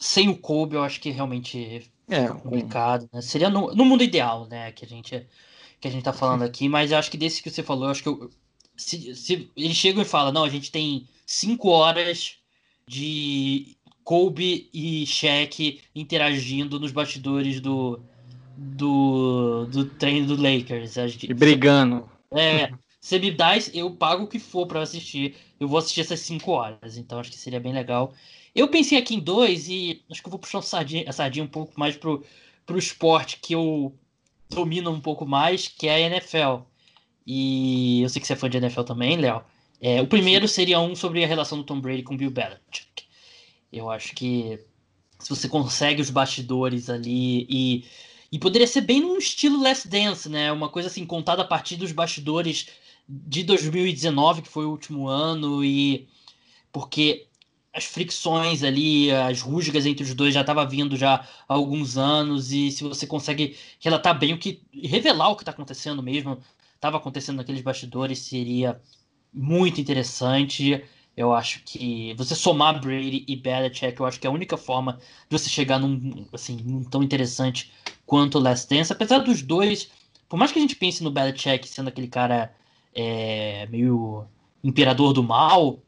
[0.00, 3.20] sem o Kobe eu acho que realmente é complicado, né?
[3.20, 5.26] Seria no, no, mundo ideal, né, que a gente
[5.80, 7.90] que a gente tá falando aqui, mas eu acho que desse que você falou, eu
[7.90, 8.30] acho que eu,
[8.76, 12.36] se, se eles chegam e falam, não, a gente tem cinco horas
[12.88, 13.76] de
[14.06, 17.98] Kobe e Shaq interagindo nos bastidores do
[18.56, 20.94] do, do treino do Lakers.
[20.96, 22.08] E brigando.
[22.30, 25.34] É, você me dá, eu pago o que for para assistir.
[25.58, 28.14] Eu vou assistir essas 5 horas, então acho que seria bem legal.
[28.54, 31.44] Eu pensei aqui em dois e acho que eu vou puxar um sardinha, a sardinha
[31.44, 32.24] um pouco mais pro,
[32.64, 33.92] pro esporte que eu
[34.48, 36.62] domino um pouco mais, que é a NFL.
[37.26, 39.42] E eu sei que você é fã de NFL também, Léo.
[39.80, 42.85] É, o primeiro seria um sobre a relação do Tom Brady com o Bill Belichick.
[43.78, 44.58] Eu acho que
[45.18, 47.84] se você consegue os bastidores ali e
[48.30, 50.50] e poderia ser bem num estilo Last Dance, né?
[50.52, 52.68] Uma coisa assim contada a partir dos bastidores
[53.08, 56.08] de 2019, que foi o último ano, e
[56.72, 57.28] porque
[57.72, 61.16] as fricções ali, as rusgas entre os dois já estava vindo já
[61.48, 64.62] há alguns anos, e se você consegue relatar bem o que.
[64.74, 66.40] revelar o que está acontecendo mesmo,
[66.74, 68.80] estava acontecendo naqueles bastidores, seria
[69.32, 70.82] muito interessante.
[71.16, 74.98] Eu acho que você somar Brady e Belichick, eu acho que é a única forma
[75.28, 77.72] de você chegar num, assim, num tão interessante
[78.04, 78.92] quanto o Last Dance.
[78.92, 79.90] Apesar dos dois,
[80.28, 82.54] por mais que a gente pense no Belichick sendo aquele cara
[82.94, 84.26] é, meio
[84.64, 85.78] imperador do mal.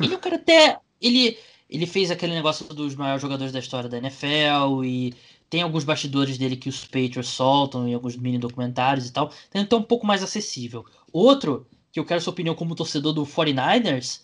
[0.00, 0.78] Ele é um cara até.
[1.00, 1.36] Ele,
[1.68, 5.14] ele fez aquele negócio dos maiores jogadores da história da NFL e
[5.50, 9.30] tem alguns bastidores dele que os Patriots soltam em alguns mini documentários e tal.
[9.54, 10.84] Então é um pouco mais acessível.
[11.12, 14.22] Outro, que eu quero sua opinião como torcedor do 49ers,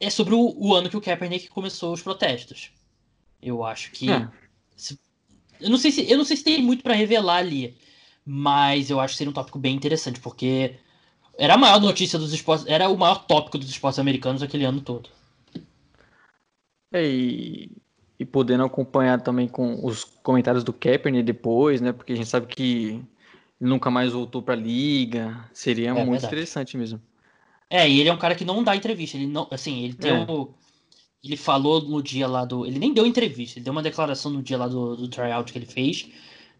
[0.00, 2.72] é sobre o, o ano que o Kaepernick começou os protestos.
[3.42, 4.10] Eu acho que.
[4.10, 4.28] É.
[4.76, 4.98] Se,
[5.60, 7.76] eu, não sei se, eu não sei se tem muito para revelar ali,
[8.24, 10.76] mas eu acho que seria um tópico bem interessante, porque
[11.38, 14.80] era a maior notícia dos esportes, era o maior tópico dos esportes americanos aquele ano
[14.80, 15.10] todo.
[16.92, 17.70] É, e,
[18.18, 21.92] e podendo acompanhar também com os comentários do Kaepernick depois, né?
[21.92, 23.02] Porque a gente sabe que
[23.60, 25.48] nunca mais voltou para a liga.
[25.52, 26.26] Seria é, muito verdade.
[26.26, 27.00] interessante mesmo.
[27.70, 29.16] É, e ele é um cara que não dá entrevista.
[29.16, 30.14] Ele não, assim, ele tem é.
[30.14, 30.48] um,
[31.22, 33.58] ele falou no dia lá do, ele nem deu entrevista.
[33.58, 36.08] Ele deu uma declaração no dia lá do, do tryout que ele fez,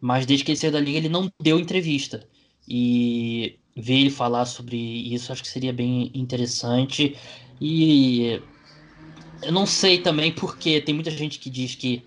[0.01, 2.27] mas desde que ele saiu da liga ele não deu entrevista.
[2.67, 7.17] E ver ele falar sobre isso acho que seria bem interessante.
[7.61, 8.41] E
[9.43, 12.03] eu não sei também porque tem muita gente que diz que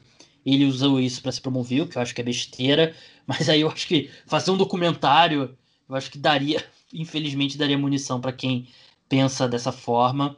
[0.45, 2.95] ele usou isso para se promover, o que eu acho que é besteira.
[3.27, 5.55] Mas aí eu acho que fazer um documentário,
[5.87, 6.63] eu acho que daria,
[6.93, 8.67] infelizmente, daria munição para quem
[9.07, 10.37] pensa dessa forma.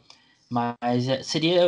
[0.49, 1.67] Mas é, seria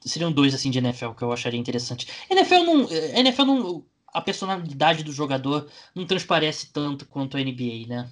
[0.00, 2.08] seriam dois assim de NFL que eu acharia interessante.
[2.28, 8.10] NFL não, NFL não, a personalidade do jogador não transparece tanto quanto a NBA, né?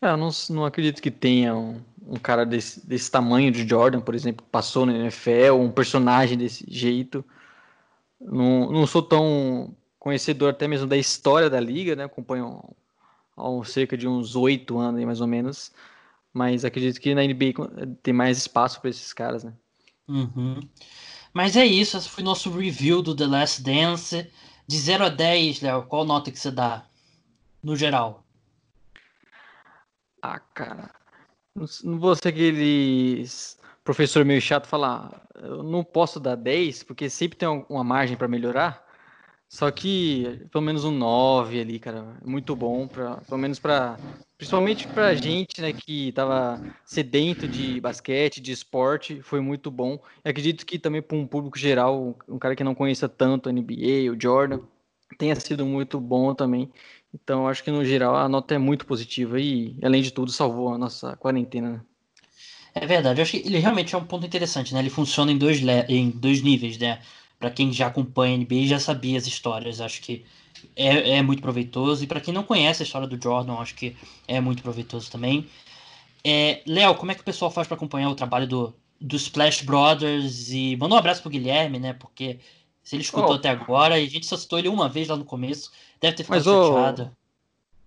[0.00, 4.00] É, eu não, não acredito que tenha um, um cara desse, desse tamanho de Jordan,
[4.00, 7.24] por exemplo, passou na NFL, um personagem desse jeito.
[8.20, 12.04] Não, não sou tão conhecedor até mesmo da história da liga, né?
[12.04, 12.62] Acompanho
[13.36, 15.72] há cerca de uns oito anos, mais ou menos.
[16.32, 17.52] Mas acredito que na NBA
[18.02, 19.52] tem mais espaço para esses caras, né?
[20.08, 20.60] Uhum.
[21.32, 24.30] Mas é isso, esse foi nosso review do The Last Dance.
[24.66, 26.86] De 0 a 10, Léo, qual nota que você dá?
[27.62, 28.24] No geral.
[30.22, 30.90] Ah, cara.
[31.84, 37.36] Não vou ser aqueles professor meio chato falar, eu não posso dar 10, porque sempre
[37.38, 38.86] tem uma margem para melhorar.
[39.48, 43.98] Só que pelo menos um 9 ali, cara, muito bom para pelo menos para
[44.42, 50.00] principalmente pra gente, né, que tava sedento de basquete, de esporte, foi muito bom.
[50.24, 54.10] Acredito que também para um público geral, um cara que não conheça tanto a NBA,
[54.10, 54.58] o Jordan,
[55.16, 56.68] tenha sido muito bom também.
[57.14, 60.74] Então, acho que no geral a nota é muito positiva e, além de tudo, salvou
[60.74, 61.70] a nossa quarentena.
[61.70, 61.80] Né?
[62.74, 64.80] É verdade, eu acho que ele realmente é um ponto interessante, né?
[64.80, 67.00] Ele funciona em dois, em dois níveis, né?
[67.42, 70.24] para quem já acompanha a NBA já sabia as histórias, acho que
[70.76, 72.04] é, é muito proveitoso.
[72.04, 75.48] E para quem não conhece a história do Jordan, acho que é muito proveitoso também.
[76.24, 79.62] É, Léo, como é que o pessoal faz para acompanhar o trabalho do, do Splash
[79.62, 80.50] Brothers?
[80.50, 81.92] E manda um abraço pro Guilherme, né?
[81.92, 82.38] Porque
[82.82, 83.34] se ele escutou oh.
[83.34, 85.70] até agora, e a gente só citou ele uma vez lá no começo,
[86.00, 87.10] deve ter ficado Mas, chateado.
[87.12, 87.22] Oh,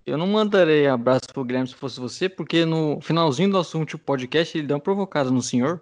[0.05, 3.99] eu não mandarei abraço pro Guilherme se fosse você, porque no finalzinho do assunto do
[3.99, 5.81] podcast ele deu uma provocada no senhor.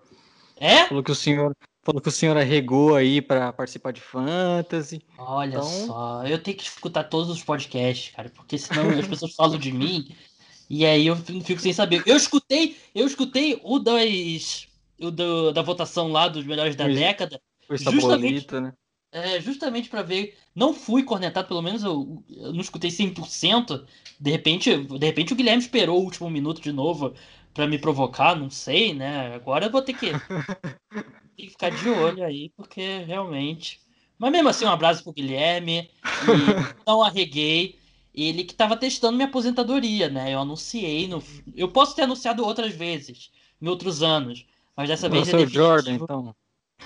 [0.55, 0.85] É?
[0.85, 1.53] Falou que o senhor
[1.83, 5.01] Falou que o senhor arregou aí para participar de fantasy.
[5.17, 5.63] Olha então...
[5.63, 9.71] só, eu tenho que escutar todos os podcasts, cara, porque senão as pessoas falam de
[9.71, 10.07] mim
[10.69, 12.01] e aí eu fico sem saber.
[12.05, 14.67] Eu escutei, eu escutei o das
[14.99, 17.39] o do, da votação lá dos melhores da década.
[17.67, 18.73] Foi justamente, né?
[19.11, 23.85] É, justamente para ver, não fui cornetado, pelo menos eu, eu não escutei 100%.
[24.19, 27.13] De repente, de repente o Guilherme esperou o último minuto de novo
[27.53, 29.35] para me provocar, não sei, né?
[29.35, 30.11] Agora eu vou ter que
[31.35, 33.81] tem que ficar de olho aí, porque realmente.
[34.17, 35.89] Mas mesmo assim, um abraço pro Guilherme.
[36.87, 37.77] não arreguei.
[38.13, 40.33] Ele que estava testando minha aposentadoria, né?
[40.33, 41.07] Eu anunciei.
[41.07, 41.23] No...
[41.55, 43.31] Eu posso ter anunciado outras vezes,
[43.61, 44.45] em outros anos.
[44.77, 45.63] Mas dessa vez é definitivo.
[45.63, 46.35] Jordan, então.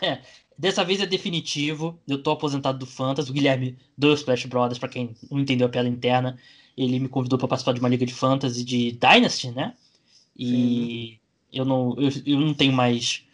[0.02, 0.22] É,
[0.57, 1.99] dessa vez é definitivo.
[2.07, 3.30] Eu tô aposentado do Fantasy.
[3.30, 6.38] O Guilherme do Splash Brothers, para quem não entendeu a piada interna,
[6.78, 9.74] ele me convidou para participar de uma liga de Fantasy de Dynasty, né?
[10.36, 11.19] E Sim.
[11.52, 13.27] eu não, eu, eu não tenho mais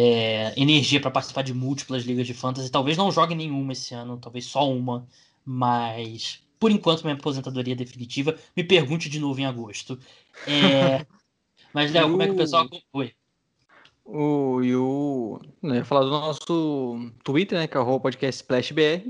[0.00, 2.70] é, energia para participar de múltiplas ligas de fantasy.
[2.70, 5.04] Talvez não jogue nenhuma esse ano, talvez só uma,
[5.44, 8.36] mas por enquanto minha aposentadoria é definitiva.
[8.56, 9.98] Me pergunte de novo em agosto.
[10.46, 11.04] É...
[11.74, 12.68] mas, Léo, como é que o pessoal.
[12.92, 13.12] Oi.
[14.04, 15.40] O, e o.
[15.60, 17.66] Né, falar do nosso Twitter, né?
[17.66, 19.02] Que é o podcast Splash BR.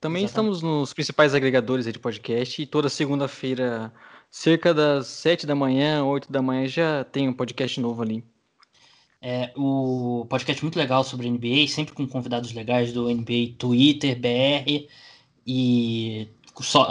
[0.00, 0.26] Também Exatamente.
[0.26, 3.92] estamos nos principais agregadores de podcast e toda segunda-feira,
[4.28, 8.24] cerca das 7 da manhã, 8 da manhã, já tem um podcast novo ali.
[9.20, 14.86] É, o podcast muito legal sobre NBA, sempre com convidados legais do NBA Twitter, BR,
[15.46, 16.28] e
[16.62, 16.88] só,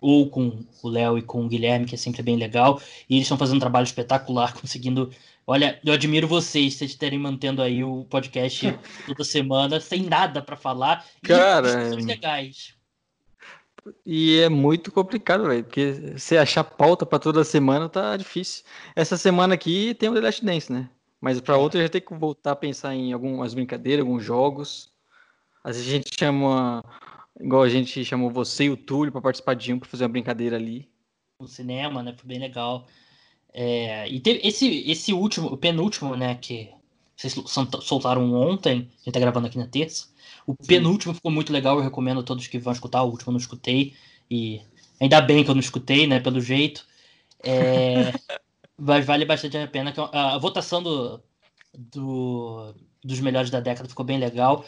[0.00, 2.80] ou com o Léo e com o Guilherme, que é sempre bem legal.
[3.08, 5.10] E eles estão fazendo um trabalho espetacular, conseguindo.
[5.46, 10.56] Olha, eu admiro vocês, vocês terem mantendo aí o podcast toda semana, sem nada para
[10.56, 11.04] falar.
[11.22, 12.74] Cara, e legais.
[14.06, 18.62] E é muito complicado, velho, porque você achar pauta para toda semana tá difícil.
[18.94, 20.88] Essa semana aqui tem o The Last Dance, né?
[21.22, 24.90] Mas para outra já tem que voltar a pensar em algumas brincadeiras, alguns jogos.
[25.62, 26.84] Às vezes a gente chama,
[27.40, 30.10] igual a gente chamou você e o Túlio para participar de um para fazer uma
[30.10, 30.90] brincadeira ali.
[31.38, 32.12] O cinema, né?
[32.18, 32.88] Foi bem legal.
[33.54, 36.34] É, e teve esse, esse último, o penúltimo, né?
[36.34, 36.70] Que
[37.16, 37.32] vocês
[37.82, 40.08] soltaram ontem, a gente tá gravando aqui na terça.
[40.44, 40.66] O Sim.
[40.66, 43.04] penúltimo ficou muito legal, eu recomendo a todos que vão escutar.
[43.04, 43.94] O último eu não escutei.
[44.28, 44.60] E
[45.00, 46.18] ainda bem que eu não escutei, né?
[46.18, 46.84] Pelo jeito.
[47.44, 48.10] É,
[48.84, 49.94] Mas vale bastante a pena.
[50.12, 51.22] A votação do,
[51.72, 54.64] do, dos melhores da década ficou bem legal.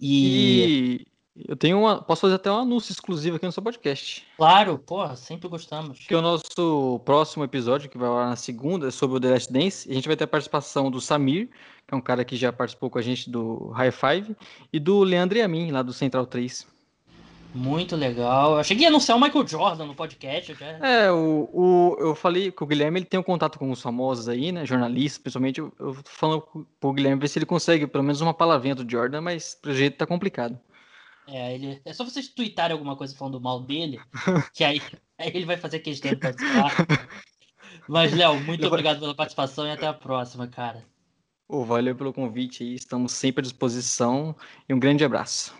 [0.00, 1.04] E...
[1.04, 1.10] e...
[1.46, 2.02] Eu tenho uma.
[2.02, 4.26] Posso fazer até um anúncio exclusivo aqui no seu podcast.
[4.36, 6.00] Claro, porra, sempre gostamos.
[6.00, 9.52] Que o nosso próximo episódio, que vai lá na segunda, é sobre o The Last
[9.52, 9.90] Dance.
[9.90, 11.48] A gente vai ter a participação do Samir,
[11.86, 14.36] que é um cara que já participou com a gente do High Five,
[14.72, 16.66] e do Leandro Yamin, lá do Central 3.
[17.54, 18.52] Muito legal.
[18.52, 20.54] Eu achei que ia anunciar o Michael Jordan no podcast.
[20.54, 20.66] Já...
[20.66, 24.28] É, o, o, eu falei que o Guilherme ele tem um contato com os famosos
[24.28, 24.64] aí, né?
[24.64, 25.58] Jornalistas, principalmente.
[25.58, 28.88] Eu, eu tô falando pro Guilherme ver se ele consegue pelo menos uma palavrinha do
[28.88, 30.58] Jordan, mas pro jeito tá complicado.
[31.26, 34.00] É, ele, é só vocês tweetarem alguma coisa falando mal dele,
[34.54, 34.80] que aí,
[35.18, 36.74] aí ele vai fazer questão de participar.
[37.88, 40.84] Mas, Léo, muito obrigado pela participação e até a próxima, cara.
[41.48, 44.36] Oh, valeu pelo convite aí, estamos sempre à disposição
[44.68, 45.54] e um grande abraço.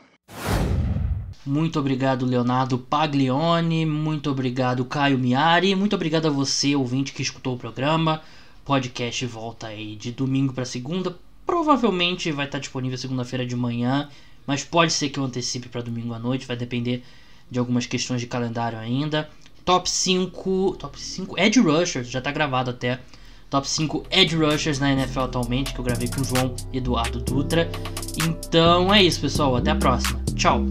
[1.45, 3.87] Muito obrigado, Leonardo Paglione.
[3.87, 5.75] Muito obrigado, Caio Miari.
[5.75, 8.23] Muito obrigado a você, ouvinte, que escutou o programa.
[8.65, 11.17] Podcast volta aí de domingo para segunda.
[11.47, 14.09] Provavelmente vai estar disponível segunda-feira de manhã,
[14.47, 16.47] mas pode ser que eu antecipe para domingo à noite.
[16.47, 17.03] Vai depender
[17.51, 19.29] de algumas questões de calendário ainda.
[19.65, 20.77] Top 5.
[20.79, 23.01] Top 5 Edge Rushers, já tá gravado até
[23.51, 27.69] top 5 edge rushers na NFL atualmente, que eu gravei com o João Eduardo Dutra.
[28.25, 29.57] Então é isso, pessoal.
[29.57, 30.23] Até a próxima.
[30.37, 30.65] Tchau.